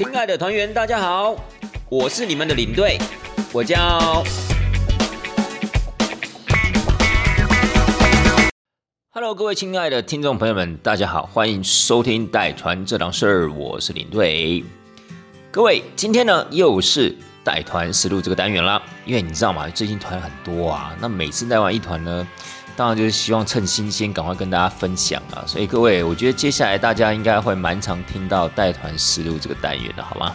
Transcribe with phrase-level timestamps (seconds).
[0.00, 1.36] 亲爱的团员，大家好，
[1.90, 2.96] 我是你们的领队，
[3.52, 4.24] 我叫。
[9.10, 14.64] Hello，各位亲爱的听众朋友们，大家好，欢迎收听带团这档事儿，我是领队。
[15.50, 19.68] 各位，今天呢又是带团实录这个单元啦，因为你知道吗？
[19.68, 22.26] 最近团很多啊，那每次带完一团呢。
[22.76, 25.44] 当然就是希望趁新鲜，赶快跟大家分享啊！
[25.46, 30.34] 所以各位，我觉得接下来大家应该会蛮常听到带团思路这个单元的，好吗？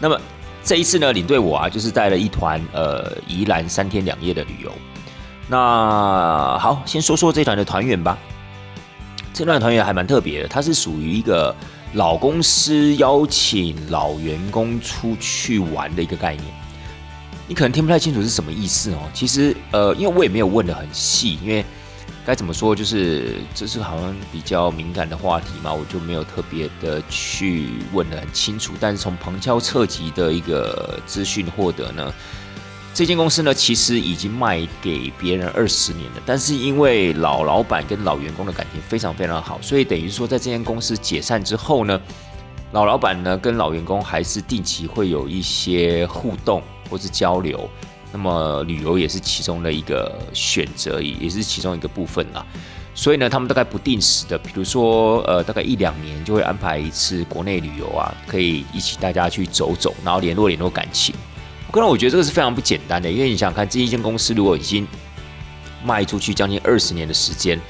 [0.00, 0.18] 那么
[0.64, 4.72] 这一次呢，领队我啊，就是带了一团呃宜兰三天两夜的旅游。
[5.48, 8.16] 那好，先说说这团的团员吧。
[9.34, 11.54] 这团团员还蛮特别的，它是属于一个
[11.92, 16.46] 老公司邀请老员工出去玩的一个概念。
[17.48, 18.98] 你可能听不太清楚是什么意思哦。
[19.14, 21.64] 其实，呃，因为我也没有问的很细，因为
[22.24, 28.72] 该怎么说，就是这是好像比较敏感的话题嘛，我就没有特别的去问的很清楚。
[28.80, 32.12] 但是从旁敲侧击的一个资讯获得呢，
[32.92, 42.00] 这间公司呢其实已经卖给别人二十年了，但是因为老老板跟老员工的感情非常非常好，所以等于说在这间公司解散之后呢，
[42.72, 46.60] 老老板呢跟老员工还是定期会有一些互动。
[46.90, 47.68] 或是交流，
[48.12, 52.44] 那么旅游也是其中的一个选择，也是其中一个部分啦。
[52.94, 61.14] 所以呢，他们大概不定时的，比如说呃，大概一两年就会安排一次国内旅游啊，可以一起大家去走走，然后联络联络感情。
[61.70, 64.88] 个人我觉得这个是非常不简单的，因为你想看，这一间公司如果已经
[65.84, 67.60] 卖出去将近二十年的时间，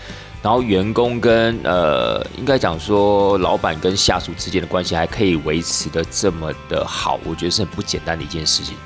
[0.42, 8.76] 然后员工跟呃，应该讲说老板跟下属之间的关系还可以维持的这么的好，我觉得是很不简单的一件事情。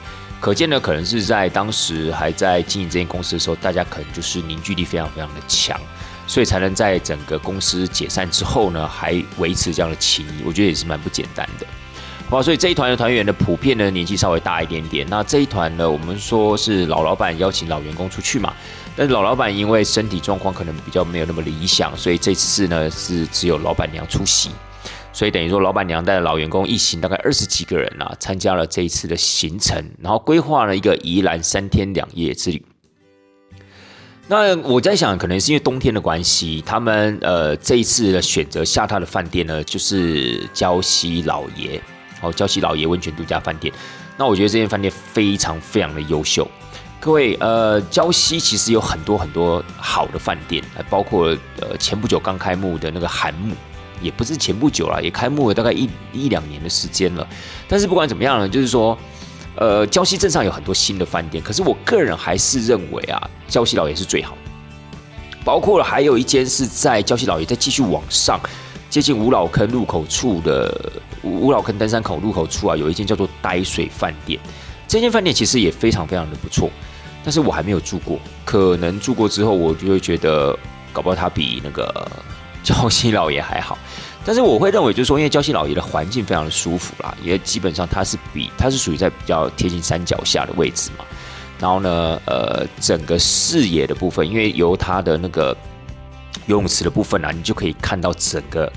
[0.41, 5.79] 可见呢，可能是在当时还在经营这间公司的时候，大家可能就是凝聚力非常非常的强，
[6.27, 10.43] 所以才能在整个公司解散之后呢，还维持这样的情谊。
[10.43, 11.67] 我觉得也是蛮不简单的。
[12.31, 15.07] 好，所以这一团的团员呢，普遍呢年纪稍微大一点点。
[15.11, 18.55] 那这一团呢，我们说是老老板邀请老员工出去嘛，
[18.97, 24.51] 但是老老板因为身体状况可能比较没有那么理想，所以这次呢是只有老板娘出席。
[25.13, 32.65] 所以等于说，老板娘带着老员工一行大概二十几个人啊，参加了这一次的行程，然后规划了一个宜兰三天两夜之旅。
[34.29, 41.83] 那我在想，可能是因为冬天的关系，他们呃这一次的选择下榻的饭店呢，就是礁溪老爷
[42.23, 43.75] 哦，礁溪老爷温泉度假饭店。
[44.17, 46.49] 那我觉得这间饭店非常非常的优秀。
[47.01, 53.57] 各位呃，礁溪其实有很多很多好的饭店，包括呃前不久刚开幕的那个韩木。
[54.01, 57.27] 也不是前不久了，也开幕了大概一一两年的时间了。
[57.69, 58.97] 但是不管怎么样呢，就是说，
[59.57, 64.37] 呃，礁溪镇上有很多新的饭店，可是我个人还是认为啊，礁溪老爷是最好。
[65.45, 68.39] 包括了还有一间是在礁溪老爷再继续往上，
[68.89, 74.39] 接近五老坑入口处的五老坑登山口入口处啊，有一间叫做呆水饭店。
[74.87, 76.69] 这间饭店其实也非常非常的不错，
[77.25, 80.59] 但是我还没有住过，可能住过之后，我就会觉得，
[80.93, 82.11] 搞不好它比那个。
[82.73, 83.77] 礁溪老爷还好，
[84.25, 91.05] 但是我会认为，就是说，因为礁溪老爷的环境非常的舒服啦，也基本上它是比它是属于在比较贴近山脚下的位置嘛。
[91.59, 95.55] 然后呢，呃，整个视野的部分，因为由它的那个
[96.47, 98.73] 游泳池的部分啊，你就可以看到整个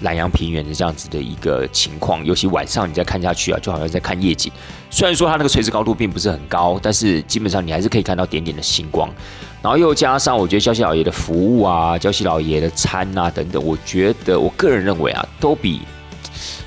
[0.00, 2.24] 南阳平原的这样子的一个情况。
[2.24, 4.50] 尤其晚上你再看下去啊，就好像在看夜景。
[4.88, 9.10] 虽然说它那个垂直高度并不是很高，但是基本上你还是可以看到点点的星光。
[9.62, 15.82] 然后又加上，我觉得礁溪老爷的服务啊，礁溪老爷的餐啊等等，我觉得我个人认为啊，都比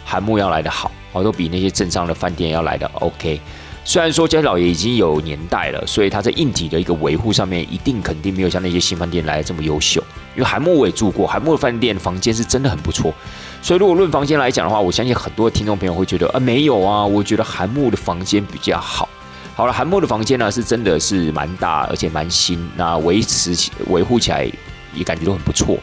[0.05, 3.41] 韩木要来的好，哦，都比那些镇上的饭店要来的 OK。
[3.83, 10.01] 虽然说礁溪老爷已经有年代了，所以他在硬体的一个维护上面，一定肯定没有像那些新饭店来的这么优秀。
[10.33, 13.13] 因为韩木我也住过，韩木的饭店房间是真的很不错。
[13.61, 19.07] 所以如果论房间来讲的话，我相信很多听众朋友会觉得啊，没有啊，我觉得韩木的房间比较好。
[19.55, 23.55] 好了，韩木的房间呢是真的是蛮大，而且蛮新，那维持
[23.87, 24.45] 维护起来
[24.93, 25.77] 也感觉都很不错。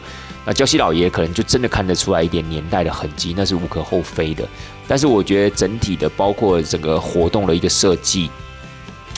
[0.45, 4.47] 那娇西老爷可能就真的看得出来一点年代的痕迹，那是无可厚非的。
[4.87, 8.29] 但是我觉得整体的，包括整个活动的一个设计，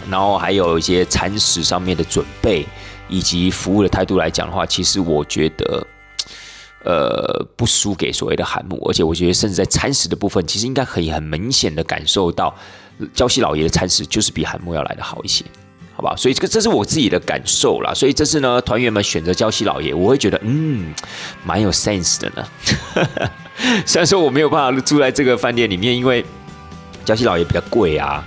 [0.09, 2.65] 然后还有一些餐食上面的准备，
[3.09, 5.87] 以及服务的态度来讲的话，其实我觉得，
[6.85, 12.55] 呃，不输给所谓的韩木，而且我觉得甚至在餐食的部分，其实应该可以很明显的感受到。
[13.13, 15.43] 娇西老爷的餐食就是比韩木要来的好一些，
[15.95, 16.15] 好吧？
[16.15, 17.93] 所以这个这是我自己的感受啦。
[17.93, 20.93] 所以这次呢，团员们选择娇西老爷，我会觉得嗯，
[21.43, 22.47] 蛮有 sense 的呢。
[23.85, 26.23] 虽然说我没有办法住在这个饭店里面，因为
[27.05, 28.23] 娇西老爷比较贵啊，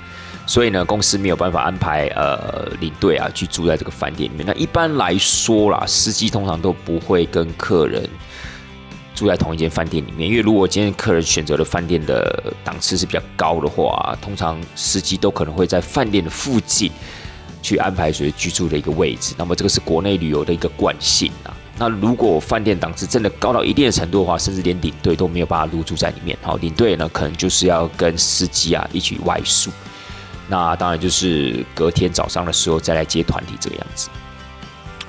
[0.47, 4.47] 所以呢，公司没有办法安排呃领队啊去住在这个饭店里面。
[4.47, 8.09] 那一般来说啦，司机通常都不会跟客人
[9.19, 16.93] 住在同一间饭店里面，因为如果今天客人选择的饭店的档次是比较高的话，通常司机都可能会在饭店的附近
[17.61, 19.35] 去安排所居住的一个位置。
[19.37, 21.50] 那么这个是国内旅游的一个惯性啊。
[21.76, 26.38] 那如果饭店档次真的高到一定的程度的话，甚至连领队都没有办法入住在里面。
[26.41, 29.70] 好，领队呢可能就是要跟司机啊一起外宿。
[30.49, 34.09] 那当然就是隔天早上的时候再来接团体这个样子。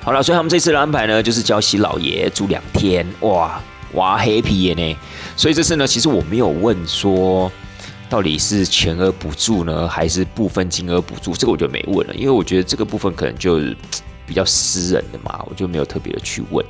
[0.02, 3.60] 好了，所以他们这次的安排呢，就是礁溪老爷住两天，哇
[3.94, 4.96] 哇，happy 耶呢。
[5.36, 7.50] 所以这次呢，其实我没有问说
[8.08, 13.58] 到底是全额补助呢，还是部分金额补助，这个我就没问了，因为我觉得这个部分可能就
[14.26, 16.64] 比较私人的嘛，我就没有特别的去问。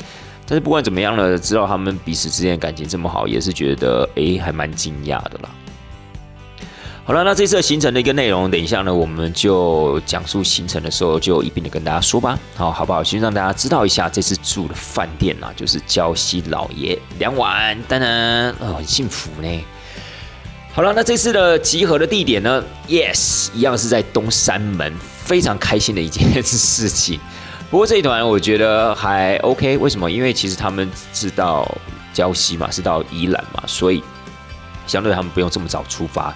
[0.47, 5.51] 但是不管怎么样呢，知道他们彼此之间感情这么好，也是觉得哎还蛮惊讶的啦。
[7.11, 12.39] 好了，那这次的行程的一个内容，等一下呢，我们就讲述行程的时候，就一并的跟大家说吧。
[12.55, 13.03] 好，好不好？
[13.03, 19.65] 先让大家知道一下，这次住的饭店啊，就是娇西老爷两晚，当然哦，很幸福呢。
[20.73, 27.19] 好了，那这次的集合的地点呢？Yes，一样是在东山门，非常开心的一件事情。
[27.73, 30.09] 不过这一团我觉得还 OK，为什么？
[30.09, 31.69] 因为其实他们是到
[32.15, 34.01] 礁溪嘛，是到宜兰嘛，所以
[34.87, 36.33] 相对他们不用这么早出发。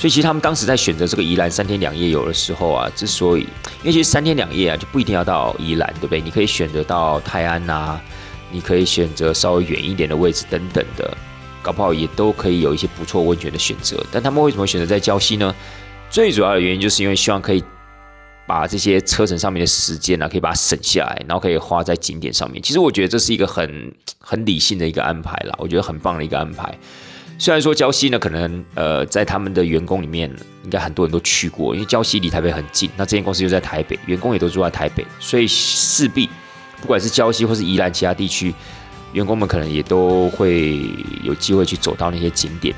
[0.00, 6.22] 所以其实他们当时在选择这个宜兰三天两夜游的时候啊，之所以，因为其实三天两夜啊就不一定要到宜兰，对不对？
[6.22, 8.00] 你可以选择到泰安呐，
[8.50, 11.14] 你可以选择稍微远一点的位置等等的，
[11.60, 14.02] 搞不好也都可以有一些不错温泉的选择。
[14.10, 15.54] 但他们为什么选择在礁溪呢？
[16.08, 17.62] 最主要的原因就是因为希望可以
[18.46, 22.62] 把这些车程上面的时间呢，可以把它省下来，然后可以花在景点上面。
[22.62, 26.74] 其实我觉得这是一个很很理性的一个安排啦，我觉得很棒的一个安排。
[27.40, 30.30] 虽然说礁溪呢，可能呃在他们的员工里面，
[30.62, 32.90] 应该很多人都去过，因为礁溪离台北很近。
[32.98, 36.28] 那这间公司就在台北，员工也都住在台北，所以势必
[36.82, 38.54] 不管是礁溪或是宜兰其他地区，
[39.14, 40.82] 员工们可能也都会
[41.22, 42.74] 有机会去走到那些景点。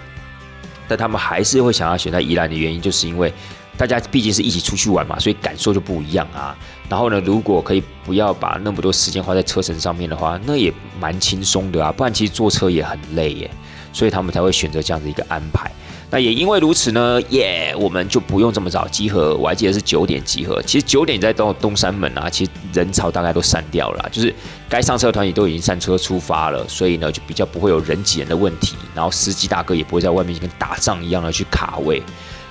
[0.86, 3.34] 但他们还是会想要选在宜兰的原因，就是因为
[3.76, 6.56] 大家毕竟是一起出去玩嘛，所以感受就不一样啊。
[6.88, 11.90] 然后呢，如果可以不要把那么多时间花在车程上面的话，那也蛮轻松的啊。
[11.90, 13.50] 不然其实坐车也很累耶。
[13.92, 15.70] 所以他们才会选择这样的一个安排。
[16.10, 19.34] 那也因为如此呢，耶，我们就不用这么早集合。
[19.34, 20.60] 我还记得是九点集合。
[20.60, 24.34] 其实九点在东东山门啊，其实人潮大概都散掉了，就是
[24.68, 28.76] 该上车的团体都已经上车出发了，所以呢就比较不会有人挤人的问题。
[28.94, 32.02] 然后司机大哥也不会在外面跟打仗一样的去卡位，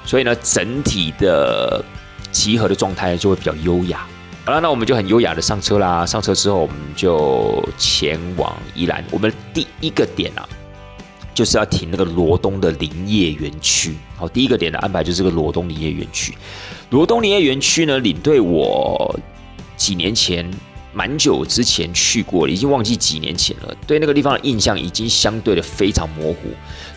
[0.05, 1.85] 所以呢整体的
[2.31, 4.07] 集合的状态就会比较优雅。
[4.43, 6.03] 好了，那我们就很优雅的上车啦。
[6.03, 9.05] 上车之后，我们就前往宜兰。
[9.11, 10.49] 我们第一个点啊。
[11.33, 13.95] 就是要停那个罗东的林业园区。
[14.15, 16.33] 好，第一个点的安排就是这个罗东林业园区。
[16.89, 19.17] 罗东林业园区呢，领队我
[19.77, 20.49] 几年前
[20.93, 23.75] 蛮久之前去过了，已经忘记几年前了。
[23.87, 26.49] 对那个地方的印象已经相对的非常模糊。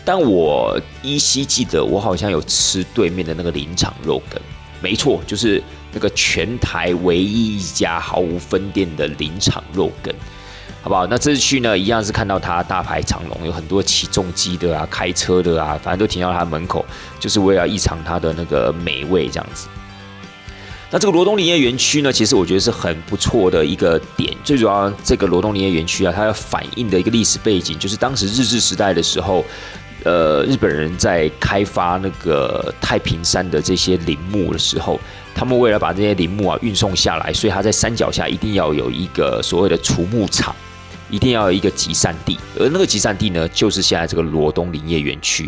[0.03, 4.41] 但我依稀记得，我好像有吃对面的那个林场肉羹。
[4.81, 10.13] 没错，就是那个全台唯一一家毫无分店的林场肉羹。
[10.85, 11.07] 好不好？
[11.07, 16.85] 那这次去呢，一样是看到他大排长龙，有很多起重机的啊，开车的啊，反正都停到他门口，
[17.19, 19.67] 就是为了一尝他的那个美味这样子。
[20.91, 24.31] 那这个罗东林业园区呢，其实我觉得是很不错的一个点。
[24.43, 29.43] 最主要，这个罗东林业园区啊，它要反映的一个历史背景，就是当时日治时代的时候，
[30.03, 34.99] 呃，日本人在开发那个太平山的这些林木的时候，
[35.33, 40.55] 他们为了把这些林木啊运送下来，所以他在山脚下一定要有一个所谓的除木场。
[41.09, 45.43] 一定要有一个集散地，而那个集散地呢，就是现在这个罗东林业园区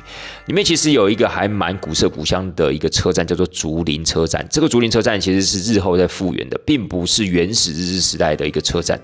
[0.45, 4.45] 里面，其实有一个还蛮古色古香的一个车站，叫做竹林车站。
[4.49, 8.99] 这个竹林车站其实是日后在复原的，并不是原始日治时代的一个车站。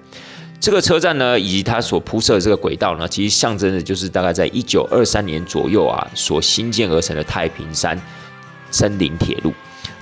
[0.59, 7.99] 这个车站呢，以及它所铺设的这个轨道呢，其实象征的就是大概在一九二三年左右啊，所新建而成的太平山
[8.71, 9.53] 森林铁路。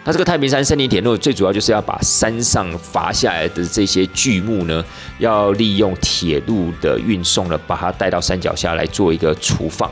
[0.03, 4.83] 那这个太平山森林铁路最主要就是要把山上伐下来的这些巨木呢，
[5.19, 9.91] 要利用铁路的运送呢，把它带到山脚下来做一个储放。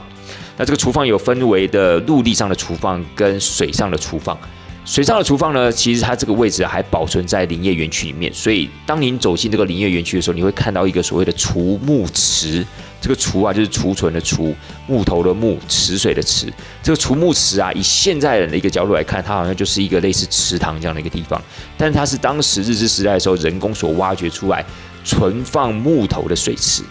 [0.58, 4.36] 那这个储放有分为的陆地上的储放跟水上的储放。
[4.84, 12.66] 水上的厨房呢，其实它这个位置还保存在林业园区里面，所以当您走进这个林业园区的时候，你会看到一个所谓的储木池。
[13.02, 14.54] 这个储啊，就是储存的储，
[14.88, 16.52] 木头的木，池水的池。
[16.84, 21.42] 这个储木池啊，以现在人的一个角度来看，它好像就是一个类似池塘这样的一个地方，
[21.78, 24.66] 但它是当时日治时代的时候人工所挖掘出来
[25.04, 26.84] 存放木头的水池。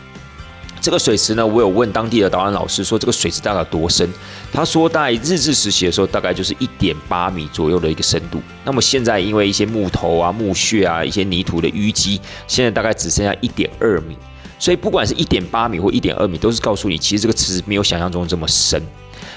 [0.81, 4.09] 这个水池呢，我有问当地的导览老师说，这个水池大概多深？
[4.53, 8.41] 他说，在日治时期的时候，大概就是一点八米左右的一个深度。
[8.65, 14.17] 那么现在因为一些木头啊、木屑啊、一些泥土的淤积，现在大概只剩下一点二米。
[14.59, 18.83] 所以不管是一点八米或一点二米，都是告诉你，其实这个池子没有想象中这么深。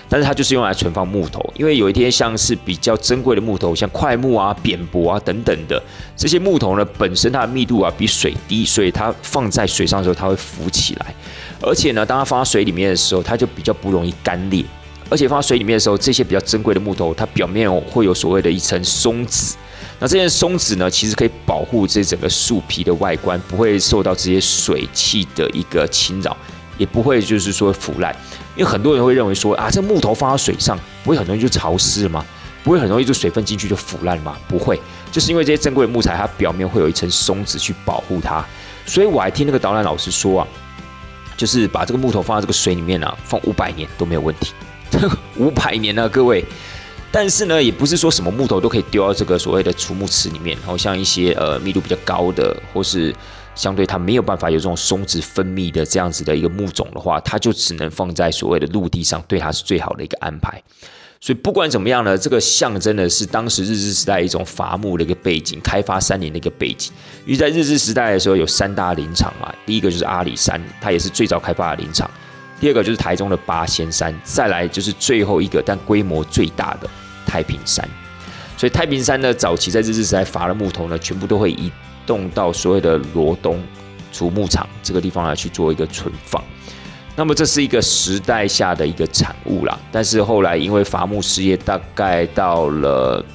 [0.10, 5.82] 但是它就是用来存放木头，因为有一天像是比较珍贵的木头，像块木啊、扁柏啊等等的
[6.18, 11.16] 这些木头呢，本身它的密度啊比水低，所以它放在水上的时候它会浮起来，
[11.62, 14.66] 而且呢，当它放到水里面的时候，它就比较不容易干裂，
[15.10, 19.56] 而且放到水里面的时候，这些比较珍贵的木头，它表面会有所谓的一层松脂，
[20.01, 26.36] 那这些松脂呢，其实可以保护这整个树皮的外观，不会受到这些水汽的一个侵扰，
[26.75, 28.12] 也不会就是说腐烂。
[28.55, 32.25] 因为很多人会认为说啊，这木头放到水上不会很容易就潮湿吗？
[32.63, 34.36] 不会很容易就水分进去就腐烂吗？
[34.48, 34.81] 不会，
[35.12, 38.43] 就是因为这些珍贵的木材，它表面会有一层松脂去保护它。
[38.88, 40.48] 所以我还听那个导览老师说啊，
[41.38, 44.51] 就是把这个木头放在这个水里面啊，放五百年都没有问题。
[45.38, 46.43] 五百年呢，各位。
[47.12, 50.58] 但是呢，也不是说什么木头都可以丢到这个所谓的储木池里面。
[50.60, 53.13] 然后像一些呃密度比较高的，或是
[53.53, 60.63] 相对它没有办法有这种松脂分泌的这样子的一个木种的话，它就只能放在所谓的陆地上，对它是最好的一个安排。
[61.20, 66.91] 所以不管怎么样呢，这个象征的是当时日治时代一种伐木的一个背景，开发山林的一个背景。
[67.27, 72.10] 因为在日治时代的时候有三大林场嘛，第一个就是阿里山，它也是最早开发的林场；
[72.62, 76.89] 第二个就是台中的八仙山，再来就是最后一个但规模最大的。
[77.25, 77.88] 太平山，
[78.58, 81.72] 所以太平山呢，早期在日治时代伐的木头呢，全部都会移
[82.06, 83.63] 动到所谓的罗东
[84.12, 86.44] 竹木厂这个地方来去做一个存放。
[87.15, 89.80] 那么这是一个时代下的一个产物啦。
[89.94, 93.25] 但是后来因为伐木事业大概到了，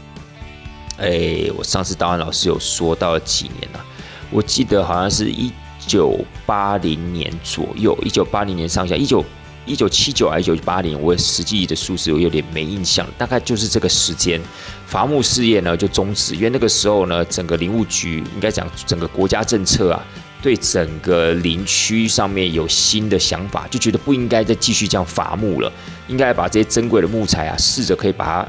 [0.99, 3.85] 哎，我上次导演老师有说到了几年了，
[4.31, 5.51] 我记得好像是一
[5.87, 9.25] 九八零年左右，一九八零年上下，一九。
[9.69, 14.41] 一九七九还是一九八零，我实际的数字我有点没印象，大概就是这个时间，
[14.87, 20.01] 伐木事业呢就终止，因为那个时候呢，整个林务局应该讲整个国家政策啊，
[20.41, 25.73] 对整个林区上面有新的想法，就觉得不应该再继续这样伐木了，
[26.07, 28.49] 应该把这些珍贵的木材啊，试着可以把它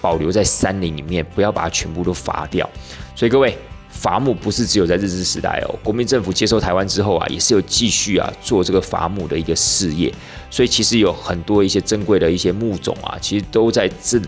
[0.00, 2.68] 保留在山林里面，不要把它全部都伐掉。
[3.14, 3.56] 所以各位。
[4.00, 10.14] 伐木不是只有在日治时代哦，国民政府接收台湾之后啊，也是有继续啊做这个伐木的一个事业，
[10.50, 14.20] 所以其实有很多一些珍贵的一些木种啊，其实都在这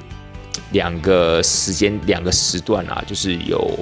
[0.72, 3.78] 两个时间两个时段啊，就是有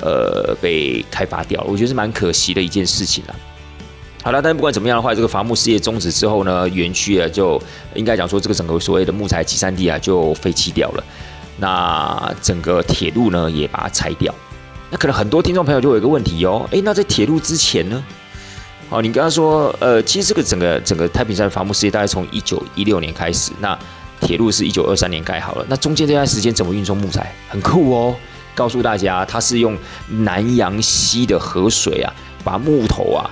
[0.00, 3.36] 呃被开发掉了，我觉得是蛮可惜的一件事情啊。
[4.22, 7.60] 好了，但是不管怎么样的话，这个伐木事业终止之后呢，园区啊就
[7.94, 11.04] 应该讲说这个整个所谓的木材集散地啊就废弃掉了，
[11.58, 14.34] 那整个铁路呢也把它拆掉。
[14.90, 18.04] 那可能很多听众朋友就有一个问题哦，诶，那在铁路之前呢？
[18.88, 23.78] 好，你刚刚说，呃，其实这个整个整个太平山伐木事业大概从一九一六年开始，那
[24.20, 27.34] 铁路是一九二三年盖好了，那中间这段时间怎么运送木材？
[27.50, 28.16] 很酷哦，
[28.54, 29.76] 告诉大家，它是用
[30.08, 32.10] 南洋溪的河水啊，
[32.42, 33.30] 把木头啊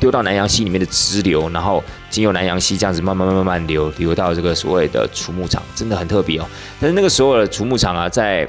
[0.00, 6.46] 丢到南洋溪里面的支流，然后经由南洋溪这样子慢慢慢慢慢流流到这个所谓的储木场，真的很特别哦。
[6.80, 8.48] 但是那个时候的储木场啊，在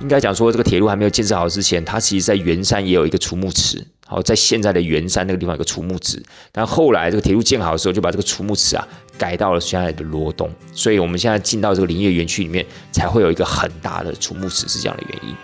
[0.00, 3.86] 应该讲说，这个铁路还没有建设好之前，它其实在圆山也有一个储木池。
[4.06, 10.50] 好，在现在的圆山那个地方有个储木池，但后来这个铁路建好的时候，就把这个储木池啊改到了现在的罗东。
[10.72, 15.36] 所以我们现在进到这个林业园区里面，才会有一个很大的储木池，是这样的原因。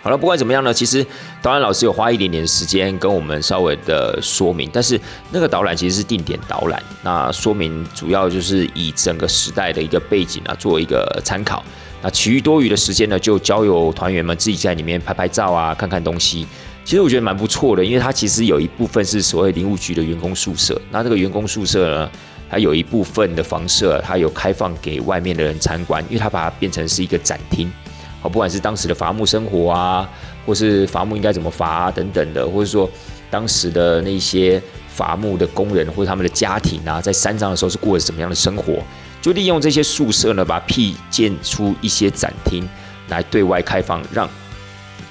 [0.00, 1.04] 好了，不管怎么样呢，其实
[1.40, 5.00] 导览老师有花一点点时间跟我们稍微的说明，但是
[5.32, 11.64] 那个导览其实是定点导览，那说明主要就是以整个时代的一个背景啊做一个参考。
[12.02, 16.46] 那其余多余的时间呢，就交由团员们自己在里面拍拍照啊，看看东西。
[16.84, 20.80] 其实我觉得蛮不错的，因为它其实有一部分是所谓林务局的员工宿舍。
[20.90, 22.10] 那这个员工宿舍呢，
[22.50, 27.72] 它有一部分的房舍，它有开放给外面的人参观，因为它把它变成是一个展厅。
[28.20, 30.10] 好，不管是当时的伐木生活啊，
[30.44, 32.90] 或是伐木应该怎么伐等等的，或者说
[33.30, 38.82] 当时的那些伐木的工人或者他们的家庭啊，在山上的时候是过着什么样的生活？
[39.22, 42.68] 就利用这些宿舍呢，把辟建出一些展厅
[43.08, 44.28] 来对外开放，让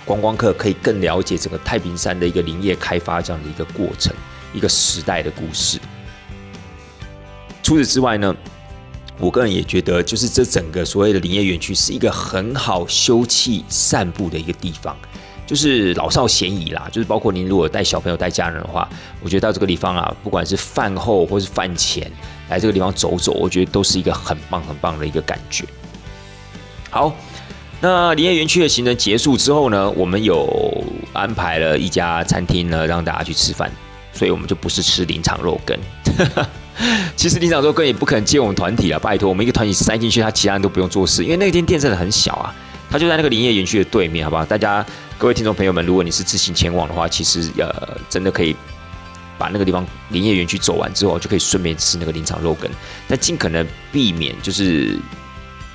[0.03, 4.13] 观光客可以更了解整个太平山的一个林业开发这样的一个过程，
[4.53, 5.79] 一个时代的故事。
[7.63, 8.35] 除此之外呢，
[9.17, 14.93] 我个人也觉得，就是这整个所谓的林业园区是一个很好休憩散步的一个地方。
[15.47, 18.87] 就是老少咸宜啦，就是包括您如果带小朋友带家人的话，
[19.21, 22.09] 我觉得到这个地方啊，不管是饭后或是饭前
[22.51, 25.65] 来这个地方走走，我觉得都是一个很棒很棒的一个感觉。
[26.89, 27.15] 好，
[27.79, 33.71] 那林业园区的行程结束之后呢，我们有安排了一家餐厅呢，让大家去吃饭，
[34.13, 35.77] 所以我们就不是吃林场肉羹。
[37.15, 42.53] 其实林场肉羹也不可能接我们团体啊，拜托，我们一个团体塞进去，他其他人都不用做事，因为那间店真的很小啊。
[42.89, 44.43] 他就在那个林业园区的对面，好不好？
[44.43, 44.85] 大家
[45.17, 48.53] 各位听众朋友们，如果你是自行前往的话，其实呃，真的可以
[49.41, 52.69] 把那个地方林业园区走完之后，就可以顺便吃那个林场肉羹，
[53.07, 54.99] 但尽可能避免就是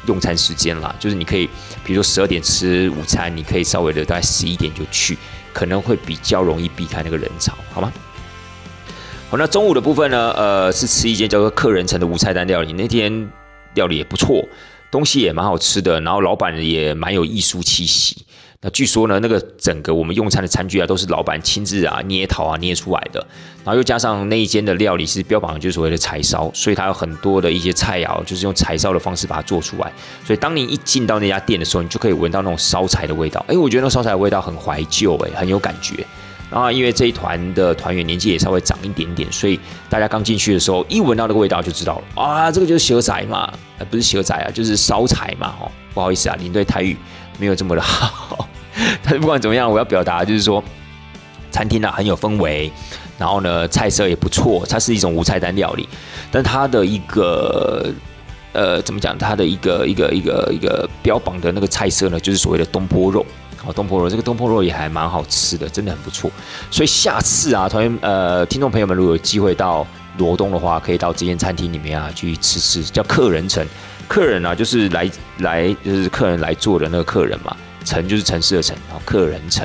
[0.06, 1.48] 用餐时间啦，就是你可以
[1.84, 5.18] 比如说十二点吃午餐，你可以稍微的大概十一点就去，
[5.52, 7.92] 可能会比较容易避开那个人潮，好吗？
[9.28, 13.28] 好，那中午的部分呢，呃，是吃一间叫做客人城的无菜单料理，那天
[13.74, 14.46] 料理也不错，
[14.92, 18.24] 东西也蛮好吃的，然后老板也蛮有艺术气息。
[18.66, 23.24] 那据说呢，那个整个我们用餐的餐具啊，都是老板亲自啊捏陶啊捏出来的，
[23.64, 29.92] 然后又加上那一间的料理是标榜就是所谓的柴烧，所以它有很多的一些菜肴就是用柴烧的方式把它做出来，
[30.24, 33.44] 所以当你一进到那家店的时候，你就可以闻到那种烧柴的味道。
[33.46, 36.04] 哎，我觉得那烧柴的味道很怀旧，哎，很有感觉。
[36.50, 46.96] 然后因为这一团的团员年纪也稍微长一点点，所以大家刚进去的时候，一闻到那个味道就知道了啊，这个就是蛇仔嘛，呃，不是蛇仔啊，就是烧柴嘛，哦，不好意思啊，领队台语
[47.38, 48.48] 没有这么的好。
[49.02, 50.62] 但是不管怎么样，我要表达就是说，
[51.50, 52.70] 餐厅呢很有氛围，
[53.18, 55.88] 然后呢菜色也不错，它是一种无菜单料理，
[56.30, 57.86] 但它的一个
[58.52, 63.24] 呃怎么讲，它的一个一个一个一个标榜的那个菜色呢，就是所谓的东坡肉，
[63.56, 66.30] 好东坡肉，这个东坡肉也还蛮好吃的，真的很不错。
[66.70, 69.86] 所以下次啊，团员呃听众朋友们如果有机会到
[70.18, 73.66] 罗东的话，可以到这间餐厅里面啊去吃吃，叫客人城，
[74.08, 77.56] 客人啊就是来来就是客人来做的那个客人嘛。
[77.84, 79.64] 城就是城市的城，然后客人城，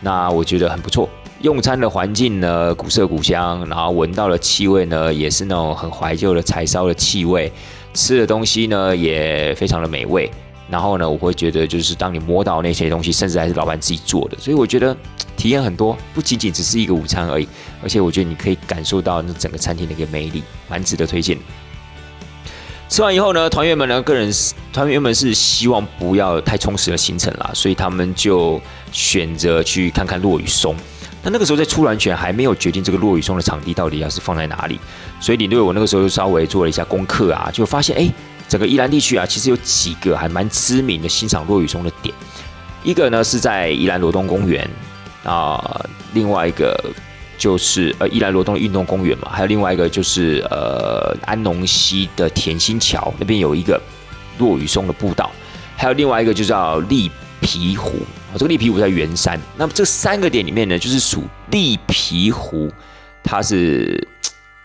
[0.00, 1.10] 那我觉得很不错。
[1.40, 7.50] 用餐的环境呢，古色古香，然后闻到的气味呢，也是那种很怀旧的柴烧的气味。
[7.92, 10.30] 吃的东西呢，也非常的美味。
[10.68, 14.96] 然后呢，我会觉得就是当你摸到那些东西，甚至还是老板自己做的，所以我觉得
[15.36, 17.48] 体验很多，不仅仅只是一个午餐而已。
[17.82, 21.36] 而且我觉得你可以感受到那整个餐厅的一个魅力，蛮值得推荐。
[22.90, 24.28] 吃完以后呢，团员们呢，个人
[24.72, 30.74] 团员们是希望不要太充实的行程啦，所以他们就选择去看看落雨松。
[31.22, 34.80] 那那个时候在出銮泉还没有决定这个落雨松的场地到底要是放在哪里，
[35.20, 38.12] 所以领队我那个时候就稍微做了一下功课啊，就发现哎，
[38.48, 42.12] 整个宜兰地区啊，其实有几个还蛮知名的欣赏落雨松的点。
[42.82, 44.68] 一个呢是在宜兰罗东公园
[45.22, 45.80] 啊，
[46.12, 46.76] 另外一个。
[47.40, 53.80] 就是呃，宜兰罗东运动公园嘛，还有另外一个就是呃，安农溪的甜心桥那边有一个
[54.38, 55.30] 落雨松的步道，
[55.74, 57.92] 还有另外一个就叫立皮湖，
[58.34, 59.40] 这个立皮湖在圆山。
[59.56, 62.70] 那么这三个点里面呢，就是属立皮湖，
[63.24, 64.06] 它是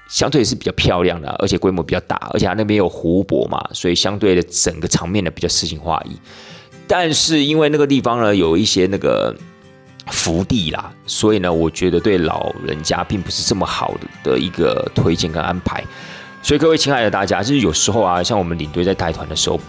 [0.09, 6.19] 相对是比较漂亮的，而且规模比较大，而且它那边有湖泊嘛，所以相对的整个场面呢比较诗情画意。
[6.85, 9.33] 但是因为那个地方呢有一些那个。
[10.11, 15.83] 福地啦，所以呢，我觉得对老人家并不是这么好的的一个推荐跟安排。
[16.41, 19.59] 所以各位亲爱的大家，就是有时候啊，像我们领队在带团的时候，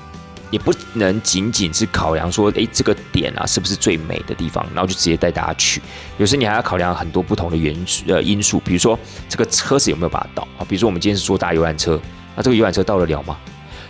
[0.50, 5.80] 也不能仅仅是考量说，诶，这个点啊是不是最美的地方，然后就直接带大家去。
[6.18, 7.74] 有时你还要考量很多不同的原
[8.06, 10.66] 呃因素，比如说这个车子有没有把它到啊？
[10.68, 11.98] 比如说我们今天是坐大游览车，
[12.36, 13.36] 那这个游览车到得了吗？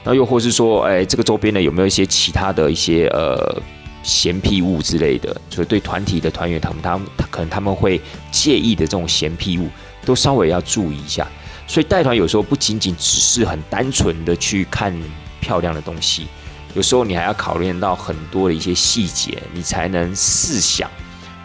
[0.04, 3.60] 那又或是说，哎，这个周边呢有没有一些其他的一些呃？
[4.06, 9.68] 闲僻物之类的，所以对团体的团员，他们他们可能他们会介意的这种闲僻物，
[10.04, 11.26] 都稍微要注意一下。
[11.66, 14.96] 所以带团有时候不仅仅只是很单纯的去看
[15.40, 16.28] 漂亮的东西，
[16.74, 20.88] 有时候你还要考虑到很多的一些细节，你才能试想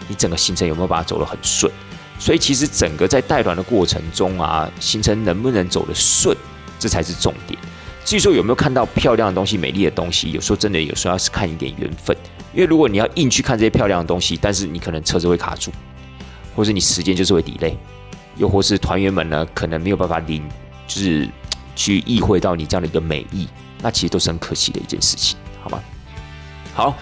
[0.07, 1.71] 你整个行程有没有把它走得很顺。
[2.19, 6.37] 所以其实整个在带团的过程中啊，行程能不能走得顺，
[6.77, 7.59] 这才是重点。
[8.05, 12.15] 至于说有没有看到漂亮的东西、美丽的东西，有时候真的有时候要是看一点缘分。
[12.53, 15.71] 因为如果你要硬去看这些漂亮的东西，但是你可能车子会卡住，
[16.53, 17.77] 或者你时间就是会抵累
[18.35, 20.43] 又或是团员们呢可能没有办法领，
[20.85, 21.29] 就是
[21.77, 23.47] 去意会到你这样的一个美意，
[23.81, 25.79] 那其实都是很可惜的一件事情，好吗？
[26.73, 26.93] 好，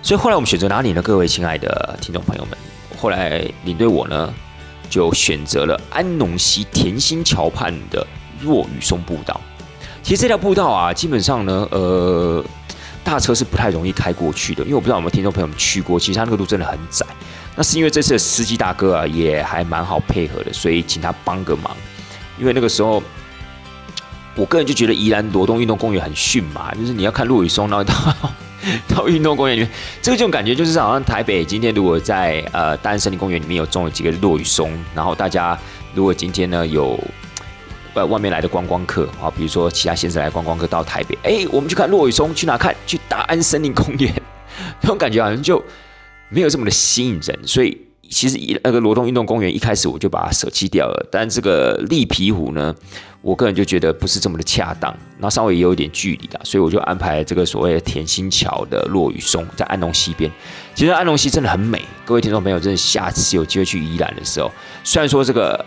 [0.00, 1.02] 所以后来我们选择哪里呢？
[1.02, 2.56] 各位亲爱的听众朋友们，
[2.98, 4.32] 后来领队我呢
[4.88, 8.06] 就选择了安农溪甜心桥畔的
[8.40, 9.38] 若雨松步道。
[10.02, 12.42] 其实这条步道啊，基本上呢，呃。
[13.06, 15.98] 大车是不太容易开过去的，因为我不知道有没有听众朋友们去过。
[15.98, 17.06] 其实他那个路真的很窄，
[17.54, 21.70] 那是因为这次的司机大哥啊也还蛮好配合的，所以请他帮个忙。
[22.36, 23.00] 因为那个时候，
[24.34, 27.94] 我个人就觉得宜兰罗东运动公园很逊嘛，就是你要看落雨松，然后到
[28.88, 29.70] 到运动公园里面，
[30.02, 35.56] 这个这种感觉就是好像台北今天如果在呃大安森林公园里面有种了几个落雨松，然后大家
[35.94, 36.98] 如果今天呢有。
[37.96, 42.76] 呃，外面来的观光客啊，比如说其他县市来观光客到台北，哎，我们去看落雨松，去哪看？
[42.86, 44.12] 去大安森林公园，
[44.82, 45.64] 那种感觉好像就
[46.28, 47.38] 没有这么的吸引人。
[47.46, 47.74] 所以
[48.10, 51.08] 其实那个罗东运动公园一开始我就把它舍弃掉了。
[51.10, 52.74] 但这个立皮湖呢，
[53.22, 60.30] 我个人就觉得不是这么的恰当，然后稍微也有一点距离的，所以我就安排这个所谓的甜心桥的落雨松在安农溪边。
[60.74, 64.52] 其实安农溪真的很美，各位听众朋友，真的下次有机会去宜兰的时候，
[64.84, 65.64] 虽然说这个。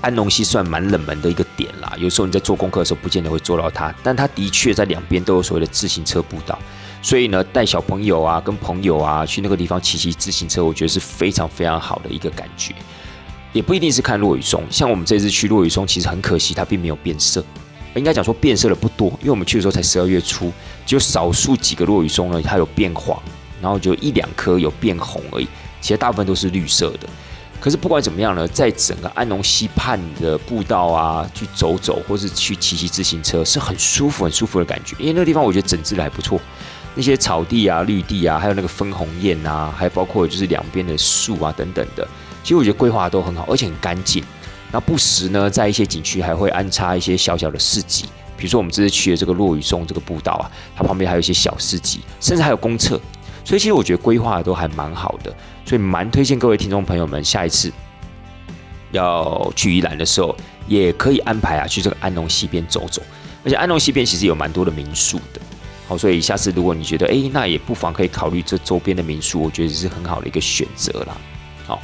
[0.00, 1.92] 安农溪算蛮冷门的一个点啦。
[1.98, 6.58] 有时候你在做功课的时候，不见得会做到它，但它的确在两边都有所谓的自行车步道，
[7.02, 12.74] 所以呢，带小朋友啊、跟朋友啊去那个地方骑骑自行车，我觉得是非常非常好的一个感觉。
[13.52, 17.42] 也不一定是看落雨松，像我们这次去落雨松，其实很可惜，它并没有变色。
[17.94, 20.52] 应该讲说变色的不多，因为我们去的时候才十二月初，
[20.86, 23.20] 只有少数几个落雨松呢，它有变黄，
[23.60, 25.48] 然后就一两颗有变红而已，
[25.80, 27.08] 其实大部分都是绿色的。
[27.60, 34.94] 可是不管怎么样呢，在整个安农溪畔的步道啊，去走走，或是去骑骑自行车，是很舒服、很舒服的感觉。
[34.98, 36.40] 因为那个地方我觉得整治的还不错，
[36.94, 42.06] 那些草地啊、绿地啊，还有那个分红叶啊，还包括就是两边的树啊等等的，
[42.42, 44.22] 其实我觉得规划都很好，而且很干净。
[44.70, 48.04] 那不时呢，在一些景区还会安插一些小小的市集，
[48.36, 53.00] 比如说我们这次去的这个落雨松这个步道啊，它旁边还有一些小市集，甚至还有公厕，
[53.48, 55.34] 所以其实我觉得规划都还蛮好的，
[55.64, 57.72] 所以蛮推荐各位听众朋友们，下一次
[58.90, 63.00] 要去宜兰的时候，也可以安排啊去这个安农溪边走走，
[63.42, 65.40] 而且安农溪边其实有蛮多的民宿的，
[65.88, 71.16] 好，所以下次如果你觉得哎，那也不妨可以考虑这周边的民宿，我觉得是很好的一个选择啦，
[71.66, 71.80] 好。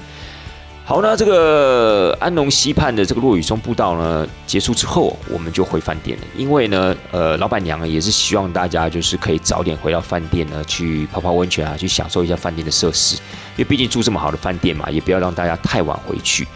[0.86, 6.24] 好，那这个安农溪畔的这个落雨松步道呢，结束之后，我们就回饭店了。
[6.36, 13.14] 因为呢，呃，老板娘也是希望大家就是可以早点回到饭店呢，去泡泡温泉啊，去享受一下饭店的设施。
[13.56, 16.46] 因为毕竟住这么好的饭店嘛，也不要让大家太晚回去。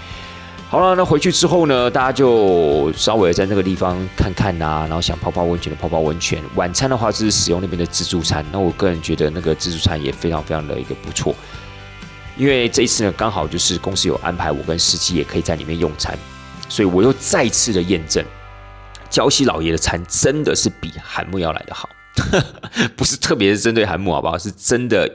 [0.69, 6.39] 好了，那回去之后呢，大家就稍微在那个地方看看呐，然后想泡泡温泉的泡泡温泉。
[6.55, 11.35] 晚餐的话是使用那边的自助餐，那我个人觉得那个自助餐也非常非常的一个不错。
[12.39, 16.17] 因为这一次呢，刚好就是公司有安排我跟司机也可以在里面用餐，
[16.69, 18.25] 所以我又再次的验证，
[19.11, 21.89] 礁溪老爷的餐真的是比韩木要来的好，
[22.97, 24.39] 不是特别是针对韩木好不好？
[24.39, 25.11] 是真的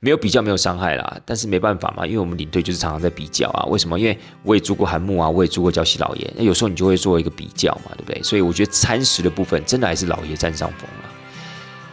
[0.00, 1.20] 没有比较没有伤害啦。
[1.24, 3.64] 但是没办法嘛，因为我们领队就是常常在比较啊。
[3.66, 3.96] 为什么？
[3.98, 8.20] 因为我也住过韩木啊，我也住过礁溪老爷，那有时候你就会做一个比较嘛，对不对？
[8.22, 11.10] 所以我觉得餐食的部分真的还是老爷占上风了。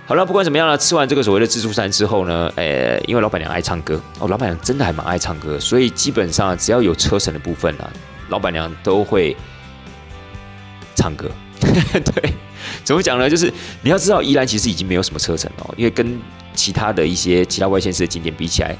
[0.07, 7.91] 好了，不管怎么样呢，吃完这个所谓的自助餐之后呢，呃，因为老板娘爱唱歌哦，老板娘真的还蛮爱唱歌，所以基本上只要有车程的部分呢，
[8.29, 9.35] 老板娘都会
[10.93, 11.27] 唱歌。
[11.59, 12.33] 对，
[12.83, 13.27] 怎么讲呢？
[13.27, 16.21] 就是你要知道，宜兰其实已经没有什么车程了，因为跟
[16.53, 18.77] 其他的一些其他外县市的景点比起来，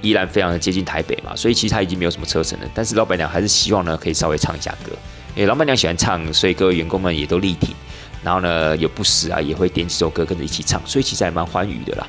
[0.00, 2.66] 宜兰非常的接近台北嘛，所以其实它已经没有什么车程了。
[2.72, 4.92] 但是老板娘还是希望呢，可以稍微唱一下歌。
[5.34, 7.74] 诶，老板娘喜欢唱，所以各位员工们也都力挺。
[8.22, 12.06] 然后呢，也不时啊，也会点几首歌跟着一起唱，所以其实还蛮欢愉的啦。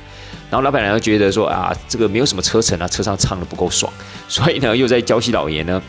[0.50, 3.90] 然后老板娘又觉得说啊，这个没有什么车程啊，车上唱的不够爽，
[4.28, 5.82] 所以呢，又在娇妻老爷呢，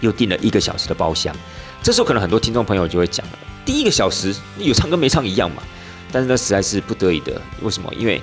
[0.00, 1.34] 又订了一个小时的包厢。
[1.82, 5.62] 这时候可能很多听众朋友就会讲了，第一个小时有唱歌没唱一样嘛？
[6.12, 7.92] 但是呢，实在是不得已的，为什么？
[7.98, 8.22] 因为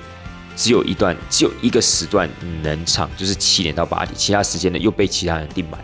[0.56, 2.26] 只有一段，只有一个时段
[2.62, 5.78] 能唱，就是七点到八点，其他时间呢又被其他人订满。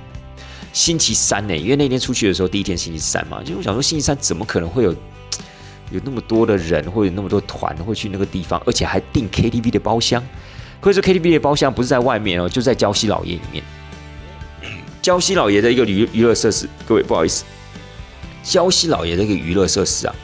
[0.73, 4.95] 星期三呢，因为那天出去的时候，第一天星期三嘛，就我想说星期三怎么可能会有？
[5.95, 10.21] 有那么多的人，或者那么多团会去那个地方，而且还订 KTV 的包厢。
[10.81, 13.63] 可是 KTV 的包厢不是在外面哦，就在礁溪老爷里面。
[15.01, 17.45] 礁溪老爷的一个娱娱乐设施，各位不好意思，
[18.45, 20.15] 礁溪老爷的一个娱乐设施啊，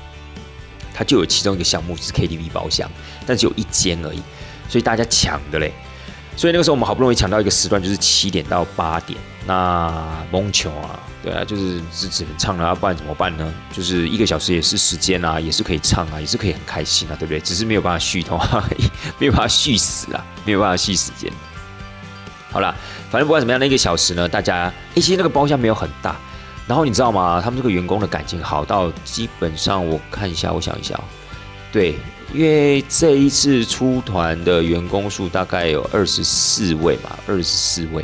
[0.92, 2.90] 它就有其中一个项目是 KTV 包厢，
[3.24, 4.20] 但只有一间而已，
[4.68, 5.72] 所以大家抢的嘞。
[6.36, 10.98] 所以那个时候我们好不容易抢到一个时段，就是七点到八点，那蒙球啊。
[11.22, 13.52] 对啊，就是只只能唱了，要不然怎么办呢？
[13.72, 17.38] 就是一个小时也是时间啊，也是可以唱啊，也是可以很开心啊，对不对？
[17.40, 18.66] 只是没有办法续通啊，
[19.20, 21.30] 没有办法续死啊，没有办法续时间。
[22.50, 22.74] 好了，
[23.10, 26.16] 反正不管怎么样，那一个小时呢，大家其实那个包厢没有很大，
[26.66, 27.38] 然后你知道吗？
[27.44, 30.98] 他们这个员工的感情好到基本上，我看一下，我想一下，
[31.70, 31.98] 对，
[32.32, 38.02] 因为这一次出团的员工数大概有二十四位嘛，二十四位。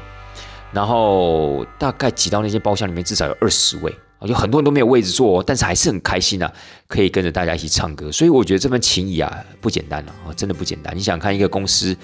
[0.76, 6.52] 然后大概挤到那些包厢里面，至少有二十位有很多人都没有位置坐，但是还是很开心啊，
[6.86, 8.12] 可以跟着大家一起唱歌。
[8.12, 10.94] 所以我觉得这份情谊啊，不简单啊，真的不简单。
[10.94, 11.96] 你想看一个公司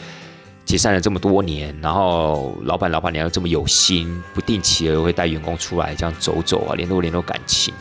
[0.64, 7.74] 解散了这么多年，然后老板老板娘又这么有心，不定期的会带员工出来这样走走啊，联络联络感情，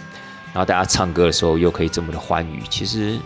[0.52, 3.18] 然后大家唱歌的时候又可以这么的欢愉，其实。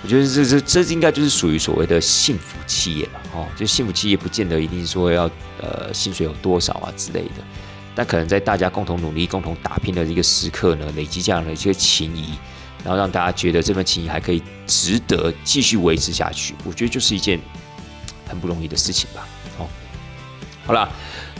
[0.00, 5.28] 我觉得这这这应该就是属于所谓的幸福企业吧，哦，就幸福企业不见得一定说要
[5.60, 7.42] 呃薪水有多少啊之类的，
[7.96, 12.34] 但可能在大家共同努力、共同打拼的一个时刻呢，累积这样的一些情谊，
[12.84, 17.40] 然后让大家觉得这份情谊还可以值得继续维持下去，我觉得就是一件
[18.28, 19.26] 很不容易的事情吧，
[19.58, 19.66] 哦，
[20.64, 20.88] 好了，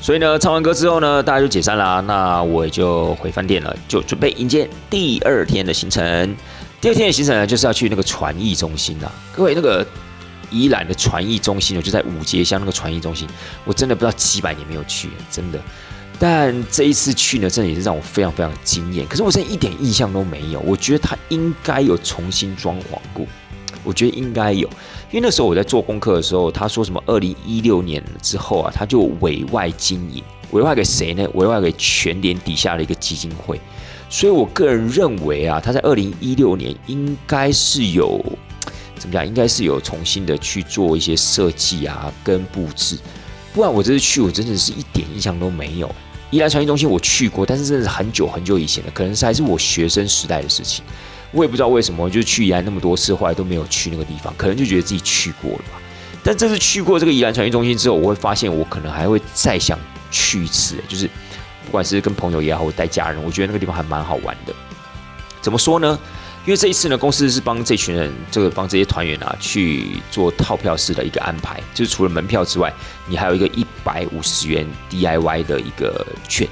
[0.01, 6.37] 所以呢，唱完歌之后呢，大家就解散啦，那我也就回饭店了，就准备迎接第二天的行程。
[6.81, 9.11] 第二天的行程呢，就是要去那个传艺中心啦。
[9.33, 9.85] 各位，那个
[10.51, 13.29] 宜兰的传艺中心，我就在五街乡那个传艺中心，
[13.65, 15.61] 我真的不知道几百年没有去，真的。
[16.21, 19.07] 但这一次去呢，真的也是让我非常非常惊艳。
[19.09, 23.27] 可是我现在一点印象都没有，我觉得它应该有重新装潢过，
[23.83, 24.69] 我觉得应该有，
[25.11, 31.29] 因为那时候我在做功课的时候，他说什么二零一六年之后啊，他就委外经营，委外给谁呢？
[31.35, 33.61] 委外给全联底下的一个基金会。
[34.11, 38.25] 所以我个人认为啊，他在二零一六年应该是有
[38.99, 39.27] 怎么讲？
[39.27, 42.97] 应该是有重新的去做一些设计啊，跟布置。
[43.53, 45.95] 不然我这次去，我真的是一点印象都没有。
[46.31, 50.85] 宜兰传艺中心我去过，但是真的是很久很久以前了，可能是还是我学生时代的事情。
[51.31, 55.81] 我也不知道为什么，就去宜兰那么多次，后来都没有去那个地方，可能就觉得自己去过了吧。
[56.25, 59.79] 但这次去过这个宜兰传艺中心之后，我会发现我可能还会再想
[60.11, 61.09] 去一次，就是。
[61.69, 64.55] 不管是跟朋友也好，或带家人，我觉得那个地方还蛮好玩的。
[65.43, 65.99] 怎么说呢？
[66.47, 72.73] 因为这一次呢，公司是帮这群人，这个帮这些团员啊去做套票式的一个安排，就是除了门票之外，
[73.07, 76.49] 你还有一个一百五十元 DIY 的一个券，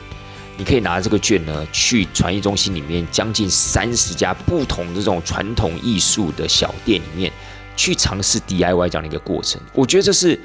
[0.58, 7.32] 你可以拿这个券呢，去传艺中心里面将近三十家不同这种传统艺术的小店里面，
[7.74, 9.58] 去尝试 DIY 这样的一个过程。
[9.72, 10.38] 我觉得这是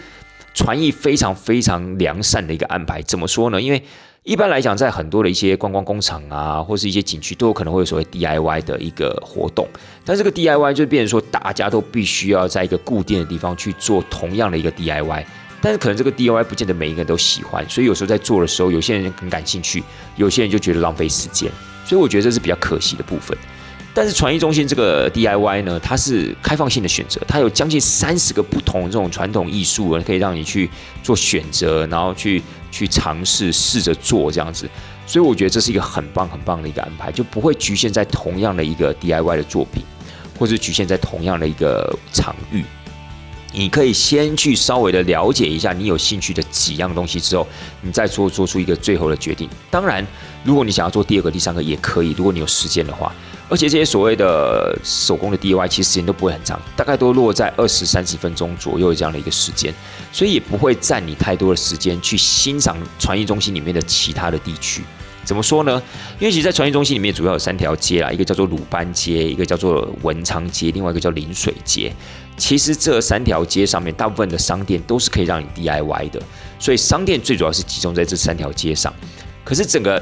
[0.54, 3.02] 传艺非常非常良善的一个安排。
[3.02, 3.62] 怎么说呢？
[3.62, 3.84] 因为
[4.24, 9.68] 一般来讲，在很多的一些观光工厂啊，或是一些景区，都有可能会有所谓 DIY 的一个活动。
[10.06, 15.26] 但这个 DIY 就变成说，大家都必须要在一个固定的地方去做同样的一个 DIY。
[15.60, 19.84] 但是可能这个 DIY 不见得每一个人都喜欢，所以有时候在做的时候，有些人很感兴趣，
[20.18, 21.52] 有些人就觉得浪费时间。
[21.84, 23.36] 所以我觉得这是比较可惜的部分。
[23.94, 30.70] 但是传艺中心这个 DIY 呢，它是开放性的选择，它有将近三十个不同这种传统艺术，可以让你去
[31.02, 34.68] 做选择，然后去去尝试试着做这样子。
[35.06, 39.84] 所以我觉得这是一个很棒很棒的一个安排，就不会局限在同样的一个 DIY 的作品，
[40.40, 42.64] 或是局限在同样的一个场域。
[43.54, 47.46] 你可以先去稍微的了解一下你有兴趣的几样东西之后，
[47.82, 49.50] 你再做做出一个最后的决定。
[49.70, 50.06] 当然，
[50.46, 53.14] 如果你想要做第二个、第三个也可以，如果你有时间的话。
[53.52, 59.74] 而且这些所谓的手工的 DIY，其实时间都不会很长，大概都落在二十三十分钟左右这样的一个时间，
[60.14, 64.82] 所以也不会占你太多的时间去欣赏传艺中心里面的其他的地区。
[65.24, 65.84] 怎么说呢？
[66.18, 71.94] 因为其实，在传艺中心里面主要有三条街啦，一个叫做鲁班街，一个叫做文昌街，另外一个叫临水街。
[72.38, 76.20] 其实这三条街上面大部分的商店都是可以让你 DIY 的，
[76.58, 78.92] 所以商店最主要是集中在这三条街上。
[79.44, 80.02] 可是整个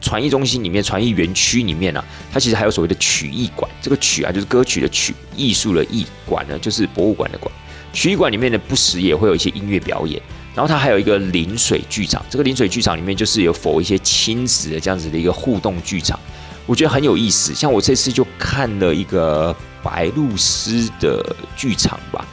[0.00, 3.70] 传艺中心里面，传艺园区里面呢，它其实还有所谓的曲艺馆。
[3.82, 7.52] 这个曲啊，就是歌曲的曲；艺术的艺馆呢，就是博物馆的馆。
[7.92, 10.20] 曲艺馆里面呢，不时也会有一些音乐表演。
[10.54, 12.24] 然后它还有一个临水剧场。
[12.28, 16.18] 这个临水剧场里面就是有否一些亲子的这样子的一个互动剧场，
[16.66, 17.54] 我觉得很有意思。
[17.54, 22.26] 像我这次就看了一个白鹭鸶的剧场吧。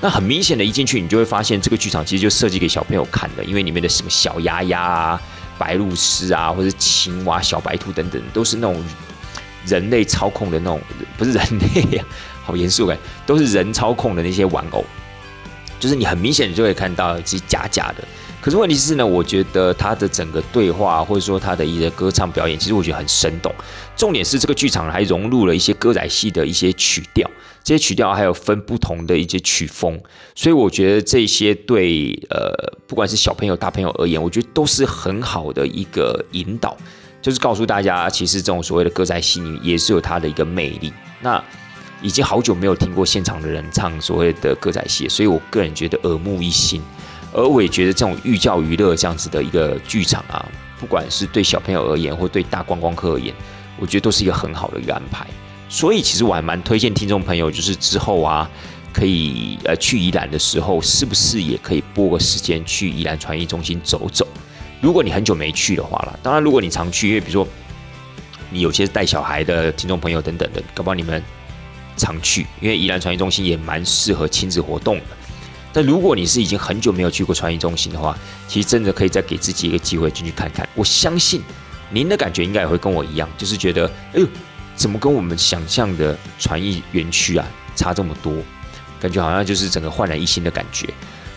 [0.00, 5.22] 那很明显的一进去，你就会发现这个剧场其实就设计给小朋友看的，因为里面的什么小鸭鸭啊。
[5.60, 8.82] 白鹭鸶啊，或者青蛙、小白兔等等，都是那种
[9.66, 10.80] 人类操控的那种，
[11.18, 12.04] 不是人类呀，
[12.42, 12.96] 好严肃感，
[13.26, 14.82] 都是人操控的那些玩偶，
[15.78, 18.02] 就是你很明显你就会看到是假假的。
[18.40, 23.52] 可是问题是呢，我觉得他的整个对话，或者说他的一些歌唱表演，其实我觉得很生动。
[23.96, 27.30] 重点是这个剧场还融入了一些歌仔戏的一些曲调。
[27.62, 30.00] 这些曲调还有分不同的一些曲风，
[30.34, 32.50] 所以我觉得这些对呃，
[32.86, 36.74] 不管是小朋友、大朋友而言，我觉得都是很好的一个引导，
[37.20, 40.90] 就是告诉大家，其实这种所谓的歌仔戏也是有它的一个魅力。
[41.20, 41.42] 那
[42.00, 46.80] 已经好久没有听过现场的人唱所谓的歌仔戏，所以我个人觉得耳目一新，
[47.32, 50.44] 而我也觉得这种寓教于乐这样子的一个剧场啊，
[50.78, 53.34] 不管是对小朋友而言，或对大观光客而言，
[53.78, 55.26] 我觉得都是一个很好的一个安排。
[55.68, 58.50] 所以其实我还蛮推荐听众朋友，就是之后啊，
[58.92, 64.26] 可以呃去宜兰的时候，是不是也可以拨个时间去宜兰传艺中心走走？
[64.80, 67.46] 如果你很久没去的话了，当然如果你常去，因为比如说
[68.50, 71.22] 你有些带小孩的听众朋友等等的，搞不好你们
[71.96, 75.04] 常去，因为宜兰传艺中心也蛮适合亲子活动的。
[75.72, 78.16] 但如果你是已经很久没有去过传艺中心的话，
[78.48, 80.68] 其实真的可以再给自己一个机会进去看看。
[80.74, 81.42] 我相信
[81.90, 84.26] 您的感觉应该也会跟我一样，就是觉得哎呦。
[84.76, 88.32] 怎么跟我们想象的传艺园区啊差这么多？
[88.98, 90.88] 感觉好像就是整个焕然一新的感觉。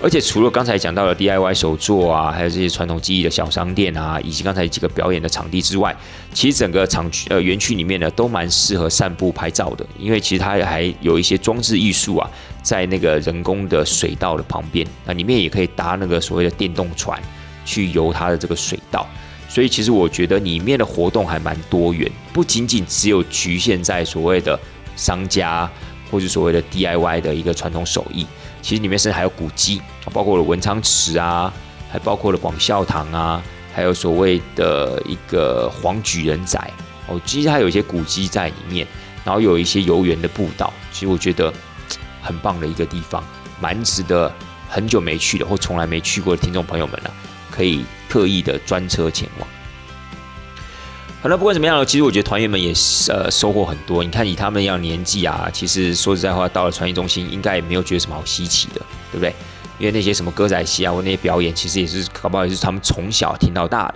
[0.01, 5.93] 而且除了刚才讲到的 DIY 手作啊，还有这些传统技艺的小商店啊，以及刚才几个表演的场地之外，
[6.33, 9.85] 其实整个场区呃园区里面呢都蛮适合散步拍照的。
[9.99, 12.29] 因为其实它还有一些装置艺术啊，
[12.63, 17.21] 在那个人工的水道的旁边，那里面也可以搭那个所谓的电动船
[17.63, 19.05] 去游它的这个水道。
[19.47, 24.59] 所以其实我觉得里面的活动还蛮多元，不仅仅只有局限在所谓的
[24.95, 25.69] 商家
[26.09, 28.25] 或者所谓的 DIY 的一个传统手艺，
[28.63, 29.79] 其实里面甚至还有古迹，
[30.11, 31.53] 包括了文昌池啊，
[31.91, 36.59] 还包括了广孝堂啊，还有所谓的一个黄举人仔
[37.07, 38.87] 哦，其实它有一些古迹在里面，
[39.23, 41.53] 然后有一些游园的步道，其实我觉得
[42.23, 43.23] 很棒的一个地方，
[43.59, 44.31] 蛮值得
[44.69, 47.11] 很久没去的或从来没去过的听众朋友们呢，
[47.51, 49.47] 可以特意的专车前往。
[51.21, 52.73] 好了，不管怎么样，其实我觉得团员们也
[53.07, 54.03] 呃收获很多。
[54.03, 58.81] 你看以他们一样年纪啊，其实说实在话，到了传艺中心，应该也没有觉得什么好稀奇的，
[59.11, 59.33] 对不对？
[59.79, 63.95] 因为那些什么歌仔戏啊，或那些表演，其实也是搞不好也是他们从小听到大的。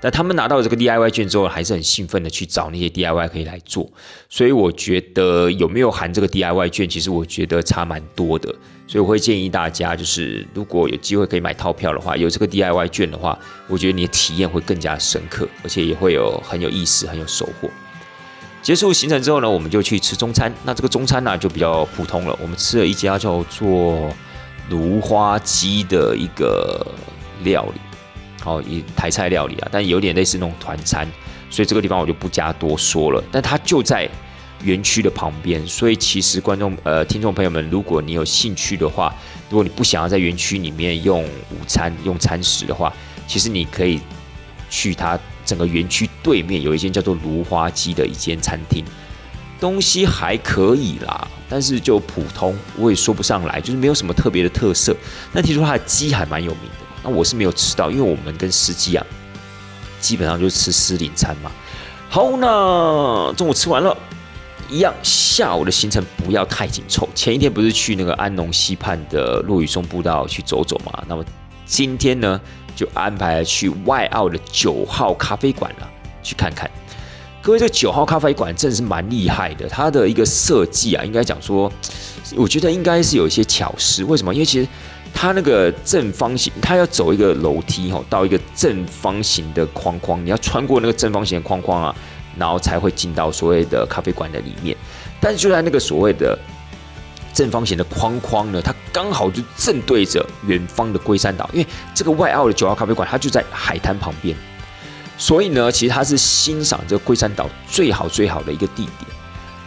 [0.00, 3.90] 但他们拿到这个 DIY 券之后，还是很兴奋的去找那些 DIY 可以来做。
[4.28, 8.54] 所以我觉得有没有含这个 DIY 券，其实我觉得差蛮多的。
[8.86, 17.68] 所以我会建议大家，就是如果有机会可以买套票的话，有这个 DIY 券的话，我觉得你的体验会更加深刻，而且也会有很有意思、很有收获。
[18.62, 20.52] 结束行程之后呢，我们就去吃中餐。
[20.64, 22.38] 那这个中餐呢，就比较普通了。
[22.40, 24.10] 我们吃了一家叫做
[24.70, 26.86] 芦花鸡的一个
[27.42, 27.80] 料理。
[28.40, 31.06] 好，以台菜料理啊，但有点类似那种团餐，
[31.50, 33.22] 所以这个地方我就不加多说了。
[33.32, 34.08] 但它就在
[34.62, 39.14] 园区的旁边，所以其实观众呃听众朋友们，如果你有兴趣的话，
[39.50, 42.92] 如果你不想要在园区里面用午餐用餐食的话，
[43.26, 44.00] 其实你可以
[44.70, 48.84] 去它整个园区对面有一间叫做芦花鸡的一间餐厅，
[49.60, 54.96] 东西还可以啦，但是就普通，我也说不上来，就是没有什么特别的特色。
[55.32, 56.87] 但听说它的鸡还蛮有名的。
[57.02, 59.06] 那我是没有吃到，因为我们跟司机啊，
[60.00, 61.50] 基本上就是吃私领餐嘛。
[62.10, 63.96] 好，那中午吃完了，
[64.68, 67.08] 一样下午的行程不要太紧凑。
[67.14, 71.04] 前一天不是去那个安农溪畔的落雨松步道去走走嘛？
[71.06, 71.24] 那么
[71.66, 72.40] 今天呢，
[72.74, 75.88] 就安排去外澳的九号咖啡馆了，
[76.22, 76.68] 去看看。
[77.42, 81.70] 各位，这九号咖啡馆真的是蛮厉害的，它的一个设计啊，应该讲说，
[82.34, 84.02] 我觉得应该是有一些巧思。
[84.04, 84.34] 为什么？
[84.34, 84.66] 因为其实。
[85.12, 91.94] 它那个正方形，它要走一个楼梯哈，到一个正方形的框框，你要穿过那个正方形的框框啊，
[92.36, 94.76] 然后才会进到所谓的咖啡馆的里面。
[95.20, 96.38] 但是就在那个所谓的
[97.34, 104.36] 正方形的框框呢，它刚好就正对着远方的龟山岛，因为这个外澳的九号咖啡馆它就在海滩旁边，
[105.16, 109.17] 所以呢，其实它是欣赏这个龟山岛最好最好的一个地点。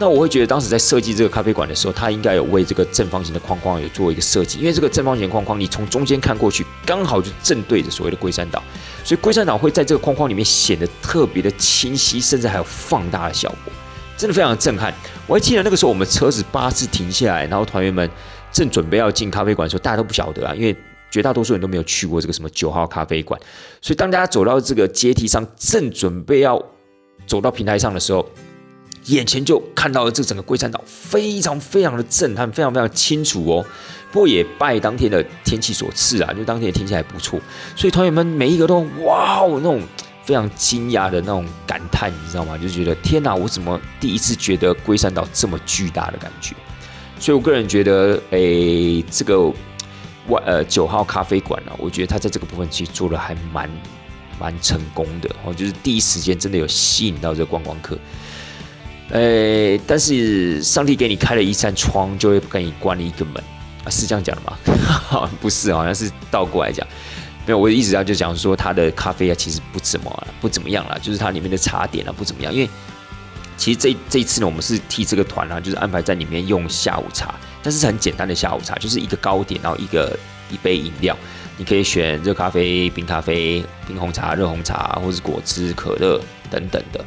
[0.02, 8.64] 那我会觉得，当时在设计这个咖啡馆的时候，它应该有为这个正方形的框框有做一个设计，因为这个正方形框框，你从中间看过去，刚好就正对着所谓的龟山岛，
[9.04, 13.72] 所以龟山岛会在这个框框里面显得特别的清晰，甚至还有放大的效果，
[14.18, 14.92] 真的非常震撼。
[15.28, 18.10] 我还记得那个时候，我们车子巴士停下来，然后团员们
[18.52, 20.76] 正准备要进咖啡馆的时候，大家都不晓得啊，因为
[21.12, 23.40] 绝大多数人都没有去过这个什么九号咖啡馆，
[23.80, 26.60] 所以当大家走到这个阶梯上，正准备要
[27.28, 28.28] 走到平台上的时候。
[29.06, 33.66] 眼前就看到了这整个龟山岛，非常非常的震撼，非常非常清楚哦。
[34.12, 37.40] 不过也拜当天的天气所赐啊，就当天的天气还不错，
[37.76, 39.82] 所以团员们每一个都哇哦那种
[40.26, 42.58] 非常惊讶的那种感叹，你知道吗？
[42.58, 46.56] 就觉得天哪，我怎么第一次觉得龟山岛这么巨大的感觉？
[47.20, 49.48] 所以我个人觉得，诶，这个
[50.28, 53.70] 外呃九号咖啡馆呢，我觉得它在这个部分其实做的还蛮
[54.40, 57.98] 蛮成功的哦，就是第一时间真的有吸引到这个观光客。
[59.12, 63.44] 呃，但是上帝给你开了一扇窗，就会给你关了一个门
[63.84, 65.30] 啊，是这样讲的吗？
[65.42, 66.88] 不是，好像是倒过来讲。
[67.46, 72.54] 没有，我的意思啊，就讲说它的咖啡啊，其实不怎么不怎么样啦，就是它里面的茶点啊不怎么样。
[72.54, 72.70] 因为
[73.58, 80.18] 其实这这一次呢，我们是替这个团啊，就是安排在里面用下午茶，但是很简单的下午茶，就是一个糕点，然后一个
[80.50, 81.18] 一杯饮料，
[81.58, 87.04] 你可以选热咖啡、冰咖啡、冰红茶、热红茶，或是果汁、可乐等等的。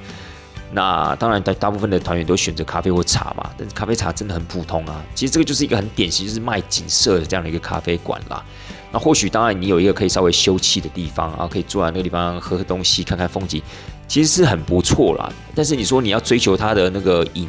[0.76, 5.00] 那当然，大大部分的团员都选择咖啡或茶嘛，但是咖啡茶真的很普通啊。
[5.14, 8.44] 其实这个就是一个很典型，就是卖景色的这样的一个咖啡馆啦。
[8.90, 13.62] 那或许当然你有一个可以稍微休憩的地方啊，可以坐在那个地方喝喝东西、看看风景，
[14.08, 15.32] 其实是很不错啦。
[15.54, 17.48] 但是你说你要追求它的那个饮，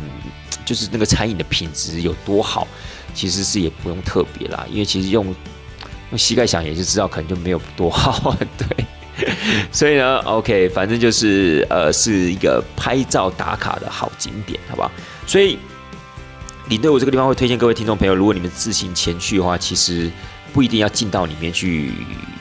[0.63, 2.67] 就是那个餐饮的品质有多好，
[3.15, 5.25] 其实是也不用特别啦，因为其实用
[6.11, 8.85] 用膝盖想也是知道，可能就没有多好， 对。
[9.71, 14.91] 所以呢，OK，反正就是呃，是一个拍照打卡的好景点，好不好？
[15.25, 15.57] 所以
[16.67, 20.11] 领队，我这个地方会推荐各位听众朋友，如果你们自行前去的话，其实
[20.53, 21.93] 不一定要进到里面去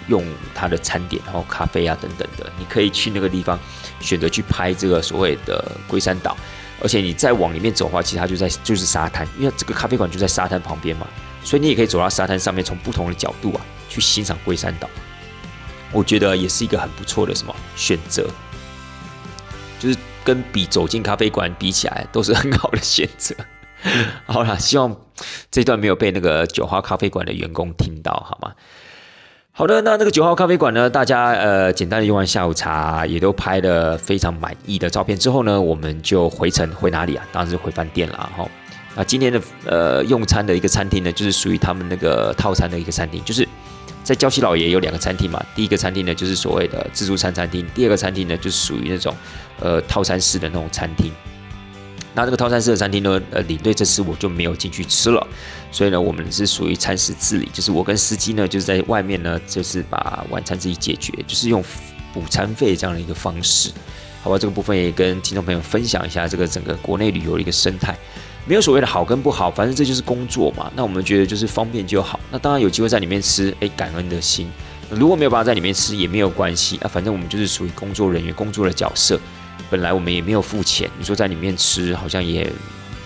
[0.09, 3.59] 用它的餐点，然后咖啡啊等等的，你可以去那个地方
[4.01, 6.37] 选择去拍这个所谓的龟山岛，
[6.83, 11.07] 而且你再往里面走的话，其实它就在就是沙滩，因为这个咖啡馆就在沙滩旁边嘛，
[11.43, 14.89] 所以你也可以走到沙滩上面，从不同的角度啊去欣赏龟山岛。
[15.95, 18.27] 我觉得也是一个很不错的什么选择，
[19.79, 23.35] 就是跟比走进咖啡馆比起来，都是很好的选择。
[24.27, 24.97] 好了，希望
[25.51, 28.53] 这段没有被那个九号咖啡馆的员工听到，好吗？
[29.53, 37.25] 好的，那那个九号咖啡馆呢，大家呃简单的用完下午茶，也都拍了非常满意的照片之后呢，我们就回程回哪里啊？
[37.31, 38.45] 当然是回饭店了哈。
[38.97, 43.47] 那今天的呃用餐的一个餐厅呢，就是属于他们那个套餐的一个餐厅，就是
[44.05, 45.45] 在礁溪老爷有两个餐厅嘛。
[45.57, 49.13] 第一个餐厅呢，就是所谓的自助餐餐厅；第二个餐厅呢，就是属于那种
[49.59, 51.11] 呃套餐式的那种餐厅。
[52.17, 55.27] 那这个套餐式的餐厅呢，呃，领队这次我就没有进去吃了，
[55.73, 61.61] 所以呢，我们是属于餐食自理，就是我跟司机呢，就是在外面呢，就是把晚餐自己解决，就是用
[62.13, 63.73] 补餐费这样的一个方式，
[64.23, 64.39] 好吧？
[64.39, 67.99] 这个部分也跟听众朋友分享一下这个整个国内旅游的一个生态，
[68.47, 70.71] 没有所谓的好跟不好，反正这就是工作嘛。
[70.77, 72.21] 那我们觉得就是方便就好。
[72.31, 74.47] 那当然有机会在里面吃，哎，感恩的心；
[74.91, 79.19] 如果没有办法在里面吃，也没有关系啊，反正我们就是属于工作人员工作的角色。
[79.71, 82.47] 本来我们也没有付钱，你说在里面吃好像也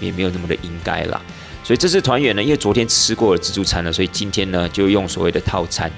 [0.00, 1.20] 也没有那么的应该啦。
[1.62, 5.90] 所以这次团圆呢，因为昨天吃过了自助餐了，所以今天呢就用所谓的套餐，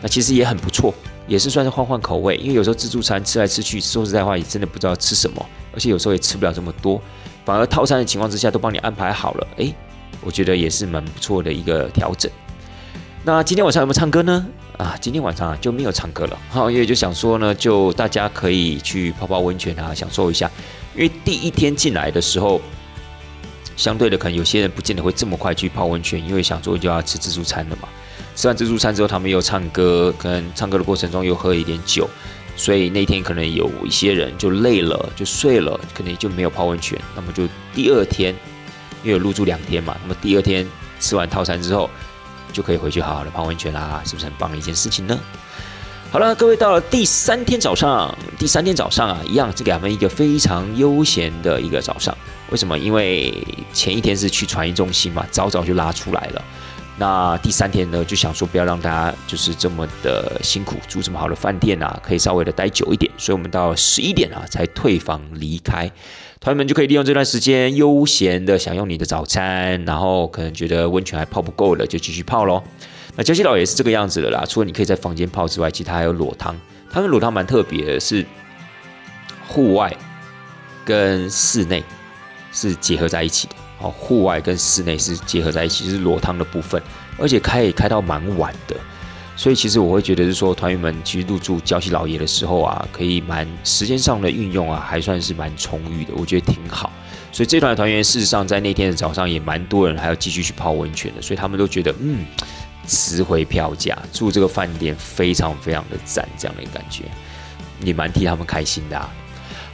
[0.00, 0.94] 那其实也很不错，
[1.26, 2.36] 也是算是换换口味。
[2.36, 7.02] 因为有时候自助餐吃来吃去，说实在话也真的不知道吃什么，而且有时候也吃不了这么多，
[7.46, 9.72] 反而套餐的情况之下都帮你安排好了，诶，
[10.20, 12.28] 我觉得也是蛮不错的一个调整。
[13.22, 14.44] 那今天晚上有没有唱歌呢？
[14.76, 20.50] 啊，今天晚上啊就没有唱歌了，好，因为就想说呢，就大家可以去泡泡温泉啊，享受一下。
[20.94, 22.60] 因为第一天进来的时候，
[23.76, 27.88] 相对的可能有些人不见得会这么快去泡温泉，因为想说就要吃自助餐了嘛。
[28.34, 32.08] 吃完自助餐之后，他们又唱歌，可能唱歌的过程中又喝一点酒，
[32.56, 36.98] 所以那天可能有一些人就累了，就睡了，可能就没有泡温泉。
[37.14, 38.34] 那么就第二天，
[39.04, 40.66] 因为有入住两天嘛，那么第二天
[40.98, 41.88] 吃完套餐之后。
[42.52, 45.18] 就可以回去好好的泡温泉啦，是不是很棒的一件事情呢？
[46.10, 52.16] 好了，各位到了第三天早上，第三天早上啊，一样是给他们一个非常悠闲的一个早上。
[52.48, 52.78] 为什么？
[52.78, 56.44] 因为前一天是去传艺中心嘛，早早就拉出来了。
[56.98, 63.10] 那第三天呢，就想说不要让大家就是这么的辛苦，住这么好的饭店啊，可以稍微的待久一点。
[63.18, 65.90] 所以我们到十一点啊才退房离开。
[66.40, 72.62] 团员们就可以利用这段时间悠闲的享用你的早餐，然后可能觉得温泉还泡不够了，就继续泡喽。
[73.14, 76.58] 那江西岛也是这个样子的啦，除了你可以在房间泡之外，其他还有裸汤。
[76.90, 78.24] 他们裸汤蛮特别的，是
[79.46, 79.94] 户外
[80.84, 81.82] 跟室内
[82.52, 83.54] 是结合在一起的。
[83.80, 86.82] 哦，户外跟室内是结合在一起，是裸汤的部分，
[87.18, 88.76] 而且开也开到蛮晚的。
[89.38, 96.90] 所以其实我会觉得是说，团员们其实入住娇西老爷的时候啊，可以蛮时间上的运用啊，还算是蛮充裕的，我觉得挺好。
[97.30, 102.24] 所以这团团员事实上在那天的早上也蛮多人还要继续去泡温泉的，所以他们都觉得嗯，
[102.86, 107.04] 值回票价，住这个饭店非常非常的赞，这样的感觉，
[107.82, 109.10] 也蛮替他们开心的。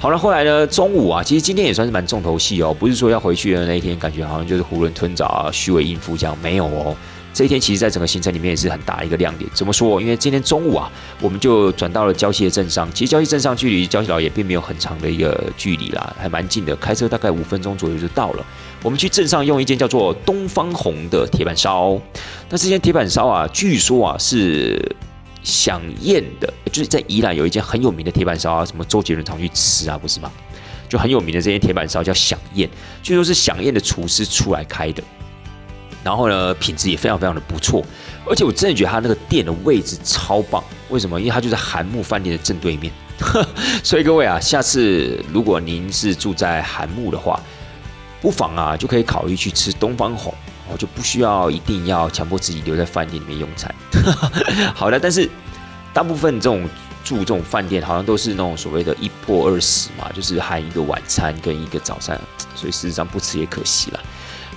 [0.03, 6.97] 好了，后来呢，中午啊，其实今天也算是蛮重头戏哦，不是说要回去的那一天，感觉好像就是囫囵吞枣啊，虚伪应付这样，没有哦。
[7.33, 9.49] 这一天其实，在整个行程里面也是很大一个亮点。
[9.55, 10.01] 怎么说？
[10.01, 10.91] 因为今天中午啊，
[11.21, 12.91] 我们就转到了礁溪的镇上。
[12.93, 18.45] 其实礁溪镇上距离礁溪岛也并没有很长的一个距离啦，还蛮近的，开车大概五分钟左右就到了。
[18.83, 21.97] 我们去镇上用一间叫做东方红的铁板烧。
[22.51, 24.97] 那这间铁板烧啊，据说啊是
[25.43, 30.31] 响宴的，就是在宜兰有一间很有名的铁板烧啊，什么周杰伦常去吃啊，不是吗？
[30.89, 32.69] 就很有名的这间铁板烧叫响宴，
[33.03, 35.03] 据说是响宴的厨师出来开的。
[36.05, 37.85] 然后呢，品质也非常非常的不错，
[38.29, 40.63] 而且我真的觉得他那个店的位置超棒。
[40.91, 41.19] 为什么？
[41.19, 42.93] 因为它就在韩木饭店的正对面。
[43.85, 47.41] 所以各位啊，下次如果您是住在韩木的话，
[48.21, 50.35] 不妨啊就可以考虑去吃东方红，
[50.73, 53.73] 哦，就不需要一定要强迫自己留在饭店里面用餐。
[54.75, 55.29] 好的，但是
[55.93, 56.69] 大部分这种
[57.05, 62.19] 住这种饭店，好像都是那种所谓的一破二十嘛，就是含一个晚餐跟一个早餐，
[62.55, 64.01] 所以事实上不吃也可惜了。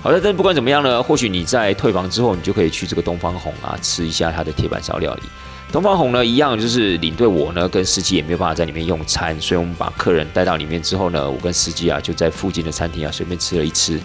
[0.02, 5.22] 好的，但不管怎么样呢，或许你在退房之后，你就可以去这个东方红啊，吃一下它的铁板烧料理。
[5.72, 14.00] 东方红呢，一样就是领队我呢跟司机也没有办法在里面用餐，所以我们把客人带到里面之后呢，我跟司机啊就在附近的餐厅啊随便吃了一吃，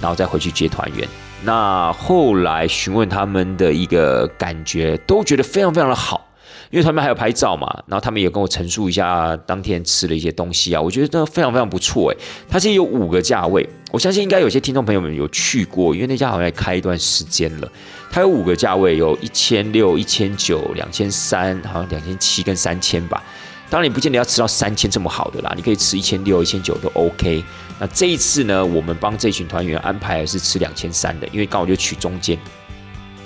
[0.00, 1.08] 然后再回去接团员。
[1.44, 6.28] 那后来询问他们的一个感觉，都觉得非常非常的好。
[6.70, 12.16] 因为他们还有拍照嘛，然后他们也跟我陈述一下当天吃的一些东西啊，我觉得非常非常不错诶。
[12.48, 17.68] 它其实有五个价位，我相信应该有些听众朋友们有去过，因为那家好像开一段时间了。
[18.10, 23.22] 它有五个价位，有一千六、一千九、两千三，好像两千七跟三千吧。
[23.70, 27.42] 当然你不见得要吃到三千这么好的啦，你可以吃一千六、一千九都 OK。
[27.78, 32.38] 那这一次呢，我们帮这群团员安排是吃两千三的，因为刚好就取中间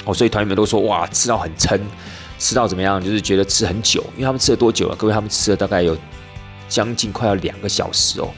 [0.05, 1.79] 哦，所以团员们都说哇，吃到很撑。
[2.39, 3.03] 吃到怎么样？
[3.03, 4.95] 就是觉得吃很久，因为他们吃了多久了？
[4.95, 5.99] 各位，他们吃了大概有
[6.69, 8.31] 将近快要两个小时哦。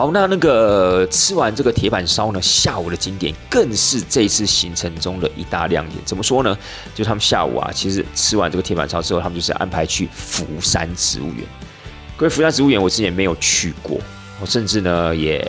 [0.00, 6.02] 好，那那个吃完这个铁板烧呢，下午的景点更是这次行程中的一大亮点。
[6.06, 6.56] 怎么说呢？
[6.94, 11.44] 就他们下午啊，其实吃完这个铁板烧之后，他们就是安排去福山植物园。
[12.16, 14.00] 各位，福山植物园我之前没有去过，
[14.40, 15.46] 我甚至呢也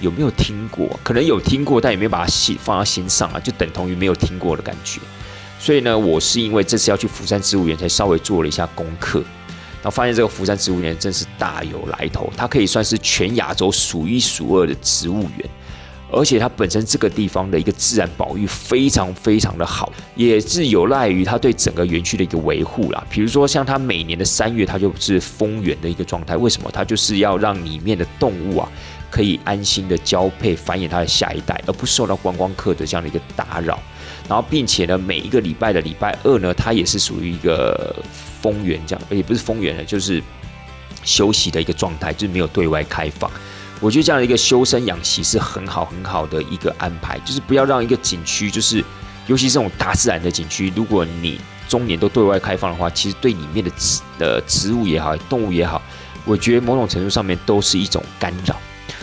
[0.00, 5.00] 有没有听过，可能有听过，但也没有把它心放在心上啊，就等同于没有听过的感觉。
[5.58, 9.20] 所以呢，我是因为这次要去福山植物园，才稍微做了一下功课。
[9.80, 15.48] 然后发现这个福山植物园真是大有来头，它可以算是全亚洲数一数二的植物园，
[16.10, 23.06] 而且它本身这个地方的一个自然保育非常非常的好，也是有赖于它对整个园区的一个维护啦。
[23.08, 26.68] 比如说像它每年的三月，它就是丰园的一个状态，为什么？
[26.72, 28.68] 它就是要让里面的动物啊
[29.10, 33.78] 可以安心的交配繁衍它的下一代，而不受到观光客的这样的一个打扰。
[34.28, 37.94] 然后并且呢，每一个礼拜的礼拜二呢，它也是属于一个。
[38.40, 40.22] 丰园这样，也不是丰园了，就是
[41.02, 43.28] 休息的一个状态，就是没有对外开放。
[43.80, 48.82] 我觉得这样的一个修身养息是很好很好的一个安排，就是不要让一个景区，就是
[49.26, 55.82] 尤其这种大自然的景区，如果你中年都对外开放的话，其实对里面的植的植物也好，动物也好，
[56.24, 58.54] 我觉得某种程度上面都是一种干扰。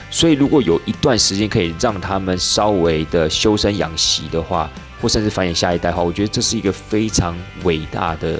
[0.09, 4.71] 所以如果有一段时间可以让他们稍微的修身养息的话，
[5.01, 8.39] 或甚至繁衍下一代的话，我觉得这是一个非常伟大的。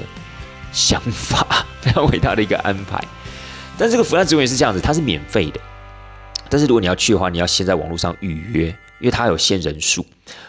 [0.72, 3.02] 想法非常伟大的一个安排，
[3.78, 5.58] 但这个福山植物园是这样子，它是免费的。
[6.50, 8.66] 但是如果你要去的话，你要先在网络上预约，
[9.00, 10.04] 因为它有限人数。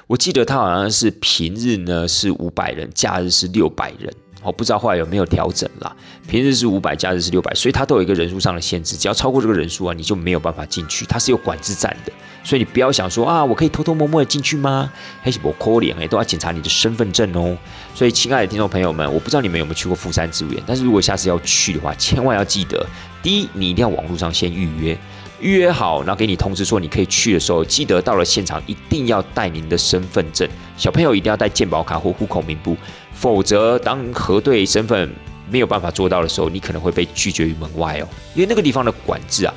[0.06, 4.14] 我记得它好像是平日呢是五百人，假日是六百人。
[4.48, 5.96] 我不知道后来有没有调整啦。
[6.28, 8.96] 平日是五百，假日是六百，所以它都有一个人数上的限制。
[8.96, 11.06] 只要超过这个人数啊，你就没有办法进去。
[11.06, 12.12] 它是有管制站的。
[12.44, 14.90] 所以你不要想说啊，我可以偷偷摸摸的进去吗？
[15.22, 17.58] 还是我抠脸哎，都要检查你的身份证哦。
[17.94, 22.86] 所以，亲爱的听众朋友们，我不知道你们有没有去过富山植物园，但是如果下次要去的话，千万要记得，
[23.22, 24.98] 第一，你一定要网络上先预约，
[25.42, 32.78] 预约好，然后给你通知说你可以去的时候，记得到了现场一定要带您的身份证，小朋友一定要带健保卡或户口名簿，
[33.20, 35.12] 否则当核对身份
[35.50, 38.08] 没有办法做到的时候，你可能会被拒绝于门外哦。
[38.36, 39.54] 因为那个地方的管制啊，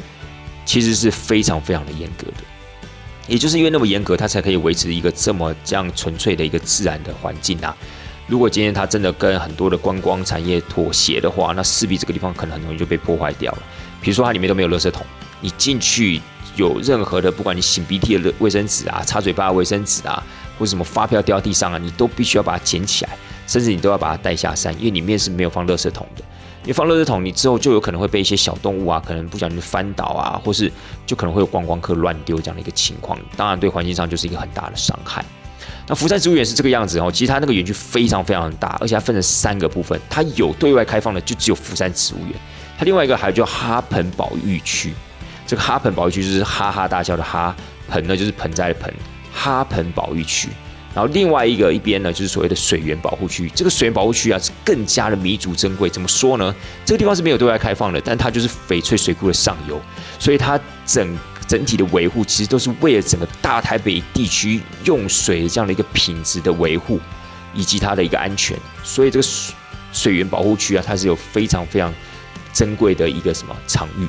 [0.64, 2.44] 其实是非常非常的严格的。
[3.28, 7.76] 也就是因为那么严格，它才可以维持一个这么这样纯粹的一个自然的环境啊。
[8.26, 13.62] 如果今天它真的跟很多的观光产业妥协的话，那势必这个地方可能很容易就被破坏掉了。
[14.00, 15.04] 比如说它里面都没有垃圾桶，
[15.40, 16.20] 你进去
[16.56, 20.24] 有任何的，不管你擤鼻涕的卫生纸啊、擦嘴巴的卫生纸啊，
[20.58, 23.16] 或者什么发票掉地上啊，你都必须要把它捡起来，
[23.50, 26.22] 甚至你都要把它带下山，因为里面是没有放垃圾桶的。
[26.62, 30.70] 你放垃圾桶，你之后就有可能会被一些小动物啊，可能不小心翻倒啊，或是
[31.04, 35.24] 就可能会有观光客乱丢这样的一个情况，当然对环境上就是一个很大的伤害。
[35.88, 42.34] 那福山植物园是这个样子哦，其实它那个园区非常非常大，而且它分成三个部分，它有对外开放的就只有福山植物园，
[42.78, 44.94] 它另外一个还有叫哈盆保育区，
[45.46, 47.56] 这个哈盆保育区就是哈哈大笑的哈
[47.88, 48.94] 盆呢，就是盆栽的盆，
[49.32, 50.50] 哈盆保育区。
[50.92, 53.48] 然后另外一个一边呢，就是所谓的水源保护区。
[53.54, 55.88] 这个水源保护区啊，是更加的弥足珍贵。
[55.88, 56.52] 怎么说呢？
[56.84, 59.80] 这个地方是没有对外开放的，但它就是翡翠水库的上游，
[60.18, 61.16] 所以它整
[61.46, 66.98] 整体的维护其实都是为了整个大台北地区用水这样的一个品质的维护
[67.54, 68.56] 以及它的一个安全。
[68.82, 69.54] 所以这个水
[69.92, 71.94] 水源保护区啊，它是有非常非常
[72.52, 74.06] 珍贵的一个什么场域。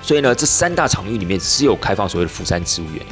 [0.00, 3.04] 所以呢，这三大场域里面只有开放所谓的釜山植物园。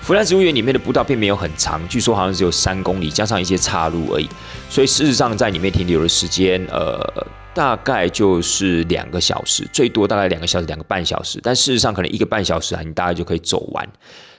[0.00, 4.28] 福山植物园里面的步道并没有很长，据说好像只有三公里，加上一些岔路而已。
[4.70, 11.38] 所以事实上，在里面停留的时间，呃，大概就是两个小时，最多大概两个小时、两个半小时。
[11.42, 13.86] 但事实上，可能一个半小时啊，你大概就可以走完。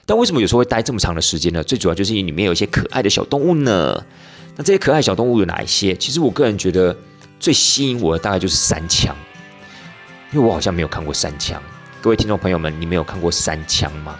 [0.04, 1.62] 但为什么有时候会待这么长的时间呢？
[1.62, 4.04] 最主要就是因为里面有一些可爱的小动物呢。
[4.56, 5.94] 那这些可爱小动物有哪一些？
[5.94, 6.96] 其实我个人觉得
[7.38, 9.14] 最吸引我的大概就是三枪，
[10.32, 11.62] 因为我好像没有看过三枪。
[12.00, 14.18] 各位听众朋友们，你没有看过三枪吗？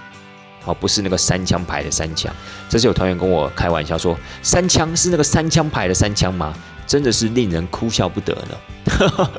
[0.64, 2.34] 哦，不是那个三枪牌的三枪，
[2.68, 6.54] 这是有团员跟我开玩笑说，三枪是那个三枪牌的三枪吗？
[6.86, 8.56] 真的是令人哭笑不得呢。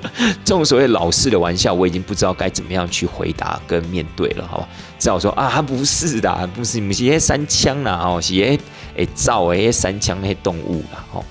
[0.45, 4.67] 这种所谓老式的玩笑，我已经不知道该怎么样去回答跟面对了，好吧？
[4.97, 8.57] 只好说啊，不是的，不是你们些三枪啦，哦，是诶
[8.95, 11.23] 诶造诶三枪那些动物啦，哦，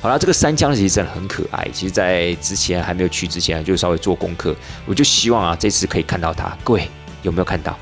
[0.00, 1.68] 好了，这个三枪其实真的很可爱。
[1.72, 4.56] 其实，在之前还没有去之前，就稍微做功课，
[4.86, 6.56] 我就希望啊，这次可以看到它。
[6.64, 6.88] 各位
[7.22, 7.78] 有没有看到？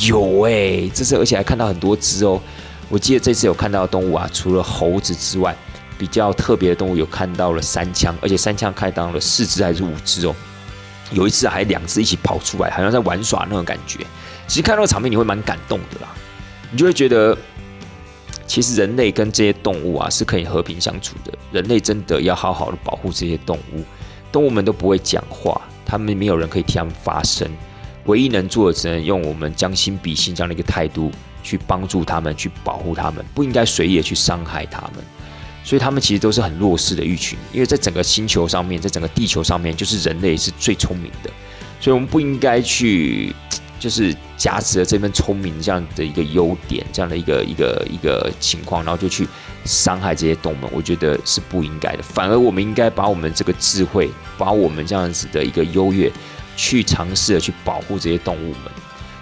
[0.00, 2.40] 有哎，这次而且还看到很多只哦。
[2.88, 5.56] 我记得这次有看到动物啊，除了猴子之外，
[5.98, 10.34] 比较特别的动物有看到了三枪，而且三枪开到了四只还是五只哦。
[11.12, 14.00] 有一次还两只一起跑出来，好像在玩耍那种感觉。
[14.46, 16.08] 其实看到场面你会蛮感动的啦，
[16.70, 17.36] 你就会觉得，
[18.46, 21.32] 其实人类跟这些动物啊是可以和平相处的。
[21.52, 23.82] 人类真的要好好的保护这些动物，
[24.30, 27.48] 动物们都不会讲话，他们没有人可以替他们发声。
[28.04, 31.10] 唯一能做的，只能用我们将心比心这样的一个态度
[31.42, 35.04] 去帮助他们，去保护他们，不应该随意的去伤害他们。
[35.64, 41.30] 所以他们其实都是很弱势的一群，因为在整个星球上面，在整个地球上面，就是人类是最聪明的，
[41.80, 43.32] 所以我们不应该去，
[43.78, 49.24] 就是夹持了这份聪明这样的一个优点，这样的一个一个一个情况，然后就去
[49.64, 52.02] 伤害这些动物，我觉得是不应该的。
[52.02, 56.10] 反而我们应该把我们这个智慧，把我们这样子的一个优越，
[56.56, 58.72] 去尝试的去保护这些动物们。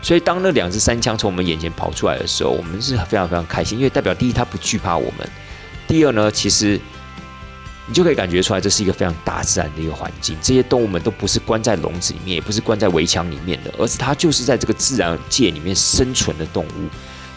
[0.02, 5.28] 所以当那两只三枪从我们眼前跑出来的时候，我们是非常非常开心，因为代表第一，它不惧怕我们。
[5.86, 6.80] 第二呢，其实
[7.86, 10.36] 你就可以感觉出来，这是一个非常大自然的一个环境。
[10.40, 16.88] 这些动物们都不是关在笼子里面，也不是关在围墙里面的，而是它就是在这个自然界里面生存的动物。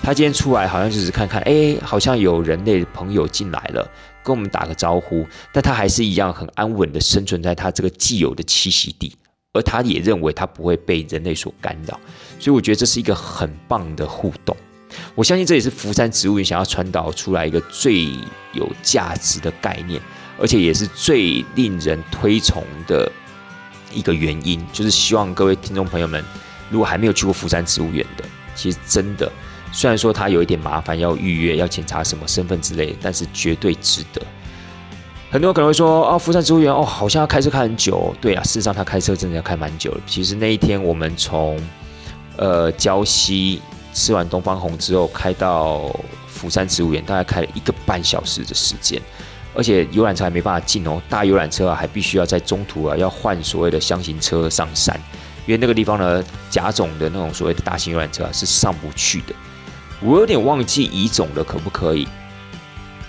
[0.01, 3.89] 它今天出来，好像就是看看，哎，好像有人类朋友进来了，
[4.23, 5.25] 跟我们打个招呼。
[5.51, 9.15] 但它还是一样很安稳的生存在它这个既有的栖息地，
[9.53, 11.99] 而它也认为它不会被人类所干扰。
[12.39, 14.55] 所以我觉得这是一个很棒的互动。
[15.15, 18.09] 我相信这也是福山植物园想要传导出来一个最
[18.51, 19.99] 有价值的概念，
[20.39, 23.11] 而且也是最令人推崇的
[23.91, 26.23] 一个原因，就是希望各位听众朋友们，
[26.69, 28.23] 如果还没有去过福山植物园的，
[28.55, 29.31] 其实真的，
[29.71, 34.21] 虽然说它有一点麻烦，要预约，要检查什么身份之类，但是绝对值得。
[35.33, 38.15] 很多人可能会说，啊，福山植物园哦，好像要开车开很久。
[38.21, 40.01] 对啊，事实上他开车真的要开蛮久了。
[40.05, 41.59] 其实那一天我们从
[42.37, 43.59] 呃礁溪。
[43.95, 45.95] 吃完东方红之后，开到
[46.27, 48.99] 福山植物园，大概开了一个半小时的时间，
[49.53, 54.99] 而且游览车还没办法进哦，大游览车啊还必须要在中途啊要换所谓的箱型车上山，
[55.45, 59.35] 因为那个地方呢甲种的那种所谓的大型游览车啊是上不去的。
[60.01, 62.07] 我有点忘记乙种的可不可以，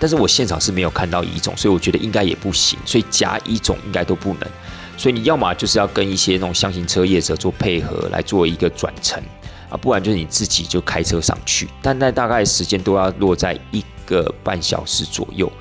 [0.05, 4.47] 但是我现场是没有看到乙种，所以我觉得应该也不行，所以甲乙种应该都不能，
[4.95, 9.19] 所以你要么就是要跟一些那种箱型车业者做配合来做一个转乘。
[9.67, 15.51] 啊，不然就是你自己就开车上去，但那大概时间都要落在一个半小时左右。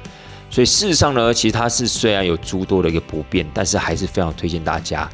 [0.50, 5.08] 所以事实上呢，其实它是虽然有诸多的一个不便，但是还是非常推荐大家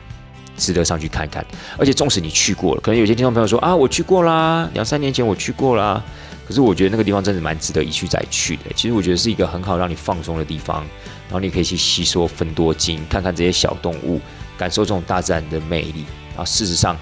[0.56, 1.46] 值得上去看看。
[1.78, 6.02] 而且纵使你去过了，可能有些听众朋友说啊，我去过啦，两三年前我去过啦。
[6.50, 8.64] 可是我觉得那个地方真的蛮值得一去再去的。
[8.74, 10.84] 其实我觉得是一个很好让你放松的地方，
[11.28, 14.20] 然后你可以去吸收分多精，看看这些小动物，
[14.58, 16.04] 感受这种大自然的魅力。
[16.30, 16.96] 然后事实上。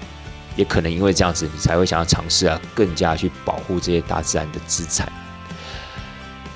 [0.55, 5.09] 也可能因为这样子，你才会想要尝试啊，更加去保护这些大自然的资产。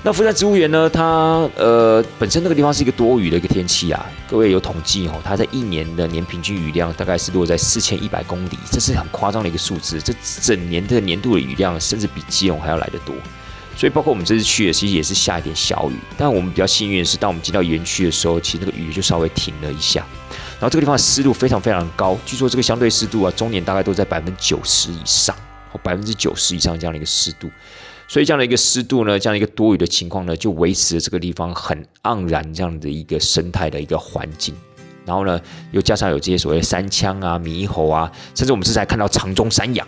[0.06, 0.88] 那福山植物园呢？
[0.90, 4.04] 它呃本身那个地方是一个多雨的一个天气啊。
[4.28, 9.98] 各位有统计哦，它在一年的年平均雨量大概是落在四千一百公里，这是很夸张的一个数字。
[10.02, 13.14] 这整年的年度的雨量，甚至比基隆还要来得多。
[13.74, 15.96] 所以包括我们这次去的，其实也是下一点小雨。
[16.18, 20.06] 但我们比较幸运的是，当我们进到园区的时候，其实那个雨就稍微停了一下。
[20.60, 25.34] 然后这个地方湿度非常非常高，据说这个相对湿度啊，中年大概都在百分之九十以上，
[25.72, 27.50] 或百分之九十以上这样的一个湿度，
[28.06, 34.54] 所以这样的一个湿度呢，这样一个多雨的情况呢，就维持了这个地方很盎然这样的一个生态的一个环境。
[35.06, 35.40] 然后呢，
[35.72, 39.86] 又加上有这些所谓的山羌啊、猕猴啊，甚至我们是在看到长中山羊。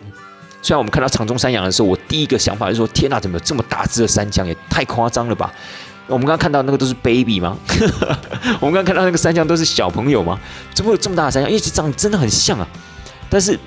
[0.63, 4.45] 虽然我们看到长中山羊的时候，我第一个想法就是说：天哪，怎么有这么大只的山羌？
[4.45, 5.53] 也太夸张了吧！
[6.09, 7.57] 我们刚刚看到那个都是 baby 吗？
[8.61, 10.39] 我们刚刚看到那个山羌都是小朋友吗？
[10.75, 11.47] 怎么有这么大的山羌？
[11.47, 12.67] 因为长得真的很像啊。
[13.31, 13.59] 但是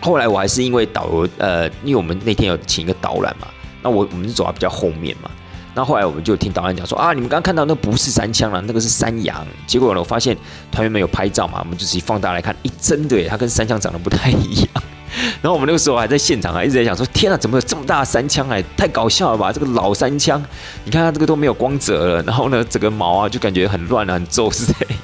[0.00, 3.48] 后来我还是因为导游呃，因为我们那天有请一个导览嘛，
[3.82, 5.30] 那我我们是走到比较后面嘛。
[5.72, 9.46] 那后来我们就听导演讲说啊，你们刚刚看到那不是山羌了，那个是山羊。
[9.68, 10.36] 结果呢，我发现
[10.72, 14.68] 团员们有拍照嘛，我们就自己放大来看，一真的，它跟山羌长得不太一样。
[15.42, 18.62] 然后我们那个时候还在现场啊，一直在想说：天啊，怎么有这么大的山枪哎？
[18.76, 19.52] 太搞笑了吧！
[19.52, 20.40] 这个老山枪，
[20.84, 24.94] 你看它这个都没有光泽了，然后呢，整个毛啊就感觉很乱啊，很皱之类的，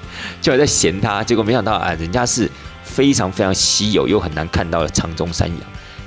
[0.40, 1.24] 就还在嫌它。
[1.24, 2.50] 结果没想到啊，人家是
[2.82, 5.58] 非常非常稀有又很难看到的长中山羊。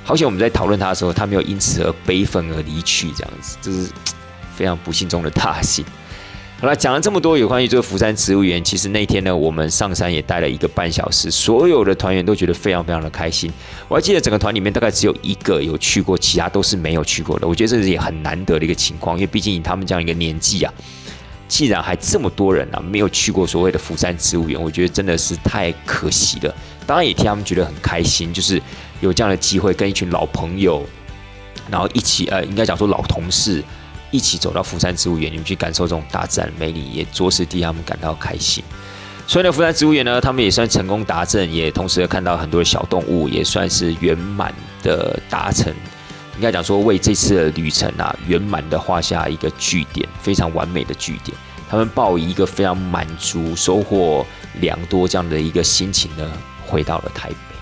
[0.04, 3.90] 好险我们在讨论他的时候，他没有因此而悲愤而离去，这样子，这是
[4.56, 5.86] 非常不幸中的大幸。
[6.60, 13.52] 好了，讲了这么多有关于这个福山植物园，其实那天呢，我们上山也待了一个半小时，所有的团员都觉得非常非常的开心。
[13.90, 17.46] 我还记得整个团里面大概只有一个有去过，其他都是没有去过的。
[17.46, 20.74] 我觉得这是也很难得的一个情况，因为毕竟以他们这样一个年纪啊，
[21.50, 26.56] 既然还这么多人啊没有去过所谓的福山植物园，我觉得真的是太可惜了。
[26.88, 28.62] 当然也替他们觉得很开心，就是
[29.04, 30.82] 有这样的机会跟一群老朋友，
[31.70, 33.64] 然后一起呃，应该讲说老同事。
[34.12, 38.64] 一起走到福山植物园，你们去感受这种大自然魅力，也着实替他们感到开心。
[39.26, 45.74] 所以呢，福山植物园呢，他们也算成功达阵，也同时看到很多小动物，也算是圆满的达成。
[46.36, 51.36] 应该讲说，为这次的旅程啊，圆满的画下一个句点，非常完美的句点。
[51.68, 54.24] 他们抱以一个非常满足、收获
[54.62, 56.32] 良多这样的一个心情呢，
[56.68, 57.53] 回到了台北。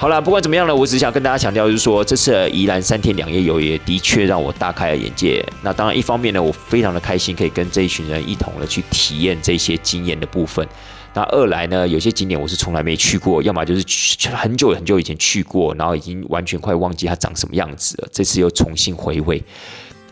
[0.00, 5.44] 好了，不管怎么样呢，我只想跟大家强调，就是说这次宜兰三天两夜游也的确让我大开了眼界。
[5.60, 10.64] 那当然，一方面呢，我非常的开心，可以跟这一群人一同的去体验这些经验的部分。
[11.12, 18.08] 那二来呢，有些景点我是从来没去过，要么就是去很久很久以前去过，然后已经完全快忘记它长什么样子了。
[18.12, 19.42] 这次又重新回味，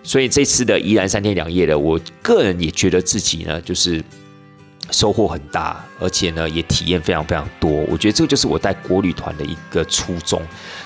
[0.02, 4.02] 所以这次的宜兰三天两夜的，我个人也觉得自己呢，就是
[4.90, 7.70] 收获很大，而且呢也体验非常非常多。
[7.88, 10.40] 我觉得这个就是我带国旅团的一个初衷。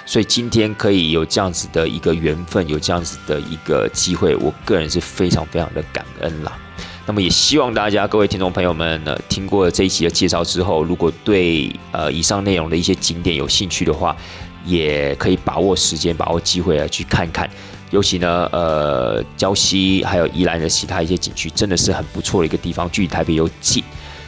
[0.06, 6.58] 所以今天可以有这样子的一个缘分，有这样子的一个机会，我个人是非常非常的感恩啦。
[7.06, 14.16] 那么也希望大家各位听众朋友们呢，听过这一期的介绍之后，如果对呃以上内容的一些景点有兴趣的话，
[14.64, 17.48] 也可以把握时间，把握机会来去看看。
[17.90, 23.82] 尤其呢，呃，礁溪还有宜兰的其他一些景区，真的是很不错的一个地方，距离台北又近。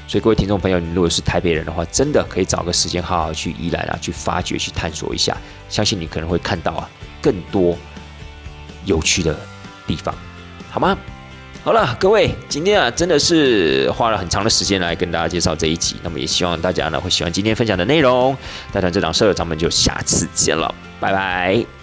[0.08, 5.36] 所以各位听众朋友，你如果是台北人的话，真的可以找个时间好好去宜兰啊，去发掘、去探索一下，
[5.68, 6.88] 相信你可能会看到啊
[7.22, 7.78] 更多
[8.84, 9.34] 有趣的
[9.86, 10.14] 地方，
[10.68, 10.98] 好吗？
[11.64, 18.36] 好了，各位，今天啊真的是花了很长的时间来跟大家介绍这一集，那么也希望大家呢会喜欢今天分享的内容。
[18.72, 21.81] 大团这档社，咱们就下次见了，拜拜。